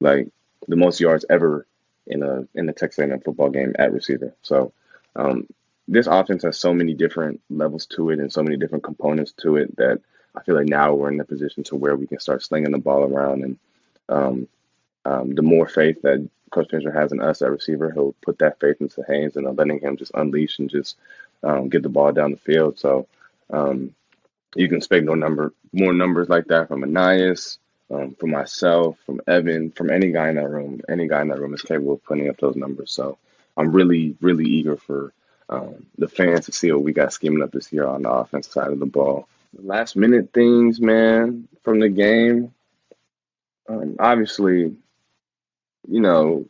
like 0.00 0.29
the 0.68 0.76
most 0.76 1.00
yards 1.00 1.24
ever 1.31 1.66
in 2.07 2.22
a 2.22 2.46
in 2.55 2.66
the 2.66 2.72
Texas 2.72 2.98
A&M 2.98 3.20
football 3.20 3.50
game 3.50 3.74
at 3.79 3.92
receiver. 3.92 4.35
So 4.42 4.72
um, 5.16 5.46
this 5.88 6.07
offense 6.07 6.42
has 6.44 6.59
so 6.59 6.72
many 6.72 6.94
different 6.94 7.40
levels 7.50 7.87
to 7.87 8.11
it 8.11 8.18
and 8.18 8.33
so 8.33 8.42
many 8.42 8.57
different 8.57 8.85
components 8.85 9.33
to 9.42 9.57
it 9.57 9.76
that 9.76 10.00
I 10.35 10.42
feel 10.42 10.55
like 10.55 10.68
now 10.68 10.94
we're 10.94 11.11
in 11.11 11.16
the 11.16 11.24
position 11.24 11.64
to 11.64 11.76
where 11.76 11.96
we 11.96 12.07
can 12.07 12.20
start 12.20 12.42
slinging 12.42 12.70
the 12.70 12.79
ball 12.79 13.03
around 13.03 13.42
and 13.42 13.59
um, 14.09 14.48
um, 15.04 15.34
the 15.34 15.42
more 15.42 15.66
faith 15.66 16.02
that 16.02 16.28
Coach 16.50 16.70
Fisher 16.70 16.92
has 16.92 17.12
in 17.12 17.20
us 17.20 17.42
at 17.42 17.50
receiver, 17.50 17.90
he'll 17.90 18.14
put 18.22 18.38
that 18.38 18.58
faith 18.60 18.76
into 18.80 19.02
Haynes 19.06 19.36
and 19.36 19.56
letting 19.56 19.80
him 19.80 19.96
just 19.96 20.12
unleash 20.14 20.58
and 20.58 20.68
just 20.68 20.96
um, 21.42 21.68
get 21.68 21.82
the 21.82 21.88
ball 21.88 22.12
down 22.12 22.32
the 22.32 22.36
field. 22.36 22.78
So 22.78 23.06
um, 23.50 23.94
you 24.54 24.68
can 24.68 24.78
expect 24.78 25.04
no 25.04 25.14
number 25.14 25.52
more 25.72 25.92
numbers 25.92 26.28
like 26.28 26.46
that 26.46 26.68
from 26.68 26.82
Ainias, 26.82 27.58
um, 27.90 28.14
from 28.14 28.30
myself, 28.30 28.98
from 29.06 29.20
Evan, 29.26 29.70
from 29.70 29.90
any 29.90 30.10
guy 30.10 30.30
in 30.30 30.36
that 30.36 30.48
room. 30.48 30.80
Any 30.88 31.06
guy 31.08 31.22
in 31.22 31.28
that 31.28 31.40
room 31.40 31.54
is 31.54 31.62
capable 31.62 31.94
of 31.94 32.04
putting 32.04 32.28
up 32.28 32.38
those 32.38 32.56
numbers. 32.56 32.90
So 32.90 33.18
I'm 33.56 33.72
really, 33.72 34.16
really 34.20 34.44
eager 34.44 34.76
for 34.76 35.12
um, 35.48 35.86
the 35.98 36.08
fans 36.08 36.46
to 36.46 36.52
see 36.52 36.70
what 36.72 36.82
we 36.82 36.92
got 36.92 37.12
scheming 37.12 37.42
up 37.42 37.52
this 37.52 37.72
year 37.72 37.86
on 37.86 38.02
the 38.02 38.10
offensive 38.10 38.52
side 38.52 38.70
of 38.72 38.78
the 38.78 38.86
ball. 38.86 39.28
The 39.54 39.66
last 39.66 39.96
minute 39.96 40.32
things, 40.32 40.80
man, 40.80 41.48
from 41.62 41.80
the 41.80 41.88
game. 41.88 42.52
Um, 43.68 43.96
obviously, 43.98 44.74
you 45.88 46.01
know, 46.01 46.47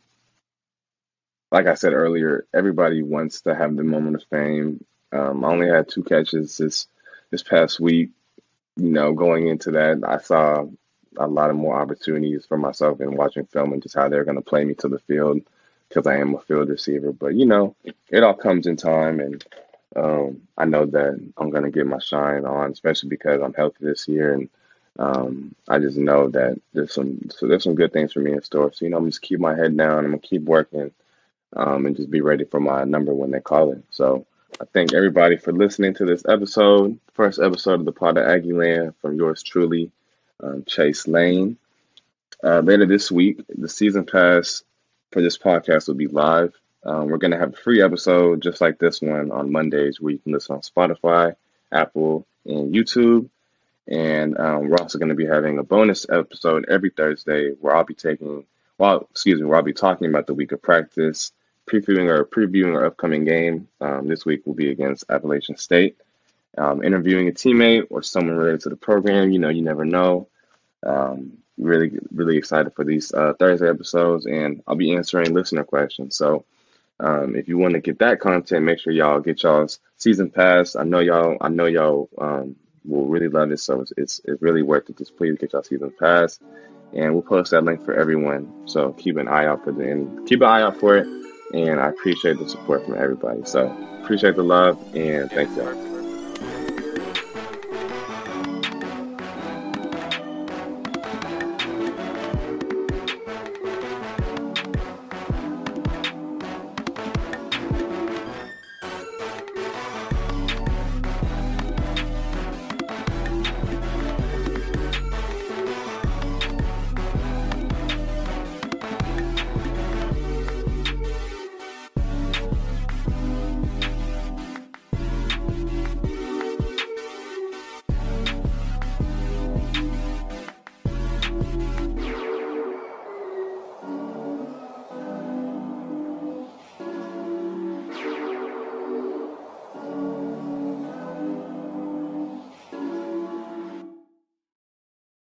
like 1.51 1.67
I 1.67 1.73
said 1.75 1.93
earlier, 1.93 2.45
everybody 2.53 3.01
wants 3.03 3.41
to 3.41 3.55
have 3.55 3.75
the 3.75 3.83
moment 3.83 4.15
of 4.17 4.23
fame. 4.29 4.83
Um, 5.11 5.43
I 5.43 5.49
only 5.49 5.67
had 5.67 5.89
two 5.89 6.03
catches 6.03 6.57
this 6.57 6.87
this 7.29 7.43
past 7.43 7.79
week. 7.79 8.11
You 8.77 8.91
know, 8.91 9.13
going 9.13 9.47
into 9.47 9.71
that, 9.71 10.01
I 10.07 10.17
saw 10.19 10.65
a 11.17 11.27
lot 11.27 11.49
of 11.49 11.57
more 11.57 11.79
opportunities 11.79 12.45
for 12.45 12.57
myself 12.57 13.01
in 13.01 13.15
watching 13.17 13.45
film 13.45 13.73
and 13.73 13.83
just 13.83 13.95
how 13.95 14.07
they're 14.07 14.23
going 14.23 14.37
to 14.37 14.41
play 14.41 14.63
me 14.63 14.73
to 14.75 14.87
the 14.87 14.99
field 14.99 15.41
because 15.89 16.07
I 16.07 16.17
am 16.17 16.35
a 16.35 16.39
field 16.39 16.69
receiver. 16.69 17.11
But 17.11 17.35
you 17.35 17.45
know, 17.45 17.75
it 18.09 18.23
all 18.23 18.33
comes 18.33 18.65
in 18.67 18.77
time, 18.77 19.19
and 19.19 19.45
um, 19.95 20.41
I 20.57 20.65
know 20.65 20.85
that 20.85 21.31
I'm 21.37 21.49
going 21.49 21.63
to 21.63 21.71
get 21.71 21.85
my 21.85 21.99
shine 21.99 22.45
on, 22.45 22.71
especially 22.71 23.09
because 23.09 23.41
I'm 23.41 23.53
healthy 23.53 23.85
this 23.85 24.07
year, 24.07 24.33
and 24.33 24.49
um, 24.99 25.55
I 25.67 25.79
just 25.79 25.97
know 25.97 26.29
that 26.29 26.59
there's 26.73 26.93
some 26.93 27.29
so 27.29 27.47
there's 27.47 27.63
some 27.63 27.75
good 27.75 27.93
things 27.93 28.13
for 28.13 28.19
me 28.19 28.33
in 28.33 28.41
store. 28.41 28.71
So 28.73 28.85
you 28.85 28.91
know, 28.91 28.97
I'm 28.97 29.05
just 29.05 29.21
keep 29.21 29.39
my 29.39 29.55
head 29.55 29.75
down. 29.75 29.99
I'm 29.99 30.11
gonna 30.11 30.19
keep 30.19 30.43
working 30.43 30.91
um, 31.55 31.85
and 31.85 31.95
just 31.95 32.11
be 32.11 32.21
ready 32.21 32.45
for 32.45 32.59
my 32.59 32.83
number 32.83 33.13
when 33.13 33.31
they 33.31 33.39
call 33.39 33.71
it. 33.71 33.83
So 33.89 34.25
I 34.59 34.65
thank 34.73 34.93
everybody 34.93 35.37
for 35.37 35.51
listening 35.53 35.93
to 35.95 36.05
this 36.05 36.23
episode, 36.27 36.99
first 37.13 37.39
episode 37.39 37.79
of 37.79 37.85
the 37.85 37.91
Pod 37.91 38.17
of 38.17 38.25
Aggieland 38.25 38.93
from 39.01 39.15
yours 39.15 39.43
truly, 39.43 39.91
um, 40.43 40.63
Chase 40.65 41.07
Lane. 41.07 41.57
Uh, 42.43 42.59
later 42.59 42.85
this 42.85 43.11
week, 43.11 43.41
the 43.57 43.69
season 43.69 44.05
pass 44.05 44.63
for 45.11 45.21
this 45.21 45.37
podcast 45.37 45.87
will 45.87 45.95
be 45.95 46.07
live. 46.07 46.53
Um, 46.83 47.07
we're 47.07 47.17
going 47.17 47.31
to 47.31 47.37
have 47.37 47.53
a 47.53 47.57
free 47.57 47.81
episode 47.81 48.41
just 48.41 48.61
like 48.61 48.79
this 48.79 49.01
one 49.01 49.31
on 49.31 49.51
Mondays 49.51 50.01
where 50.01 50.13
you 50.13 50.19
can 50.19 50.31
listen 50.31 50.55
on 50.55 50.61
Spotify, 50.61 51.35
Apple, 51.71 52.25
and 52.45 52.73
YouTube. 52.73 53.29
And 53.87 54.37
um, 54.39 54.69
we're 54.69 54.77
also 54.77 54.97
going 54.97 55.09
to 55.09 55.15
be 55.15 55.25
having 55.25 55.57
a 55.59 55.63
bonus 55.63 56.05
episode 56.09 56.65
every 56.69 56.91
Thursday 56.91 57.51
where 57.59 57.75
I'll 57.75 57.83
be 57.83 57.93
taking, 57.93 58.45
well, 58.77 59.07
excuse 59.11 59.39
me, 59.39 59.45
where 59.45 59.57
I'll 59.57 59.63
be 59.63 59.73
talking 59.73 60.07
about 60.07 60.27
the 60.27 60.33
week 60.33 60.51
of 60.51 60.61
practice, 60.61 61.31
previewing 61.69 62.09
or 62.09 62.25
previewing 62.25 62.75
our 62.75 62.85
upcoming 62.85 63.25
game. 63.25 63.67
Um, 63.79 64.07
this 64.07 64.25
week 64.25 64.45
will 64.45 64.53
be 64.53 64.71
against 64.71 65.05
Appalachian 65.09 65.57
State. 65.57 65.97
Um, 66.57 66.83
interviewing 66.83 67.27
a 67.27 67.31
teammate 67.31 67.87
or 67.89 68.03
someone 68.03 68.35
related 68.35 68.61
to 68.61 68.69
the 68.69 68.75
program. 68.75 69.31
You 69.31 69.39
know, 69.39 69.49
you 69.49 69.61
never 69.61 69.85
know. 69.85 70.27
Um, 70.83 71.37
really, 71.57 71.91
really 72.13 72.37
excited 72.37 72.73
for 72.73 72.83
these 72.83 73.13
uh, 73.13 73.33
Thursday 73.39 73.69
episodes, 73.69 74.25
and 74.25 74.61
I'll 74.67 74.75
be 74.75 74.93
answering 74.93 75.33
listener 75.33 75.63
questions. 75.63 76.17
So, 76.17 76.45
um, 76.99 77.35
if 77.35 77.47
you 77.47 77.57
want 77.57 77.73
to 77.73 77.79
get 77.79 77.99
that 77.99 78.19
content, 78.19 78.65
make 78.65 78.79
sure 78.79 78.93
y'all 78.93 79.19
get 79.19 79.43
y'all's 79.43 79.79
season 79.97 80.29
pass. 80.29 80.75
I 80.75 80.83
know 80.83 80.99
y'all. 80.99 81.37
I 81.41 81.49
know 81.49 81.65
y'all 81.65 82.09
um, 82.17 82.55
will 82.85 83.05
really 83.05 83.27
love 83.27 83.51
it. 83.51 83.59
So 83.59 83.81
it's, 83.81 83.93
it's, 83.97 84.21
really 84.41 84.61
worth 84.61 84.89
it. 84.89 84.97
Just 84.97 85.17
please 85.17 85.37
get 85.37 85.53
y'all 85.53 85.63
season 85.63 85.93
pass, 85.99 86.39
and 86.93 87.13
we'll 87.13 87.21
post 87.21 87.51
that 87.51 87.63
link 87.63 87.83
for 87.83 87.93
everyone. 87.93 88.67
So 88.67 88.93
keep 88.93 89.17
an 89.17 89.27
eye 89.27 89.45
out 89.45 89.63
for 89.63 89.71
the 89.71 89.89
and 89.89 90.27
keep 90.27 90.41
an 90.41 90.47
eye 90.47 90.61
out 90.61 90.79
for 90.79 90.97
it. 90.97 91.07
And 91.53 91.79
I 91.79 91.89
appreciate 91.89 92.39
the 92.39 92.47
support 92.47 92.85
from 92.85 92.95
everybody. 92.95 93.41
So 93.45 93.67
appreciate 94.01 94.35
the 94.35 94.43
love 94.43 94.79
and 94.95 95.29
thanks 95.31 95.55
y'all. 95.57 95.90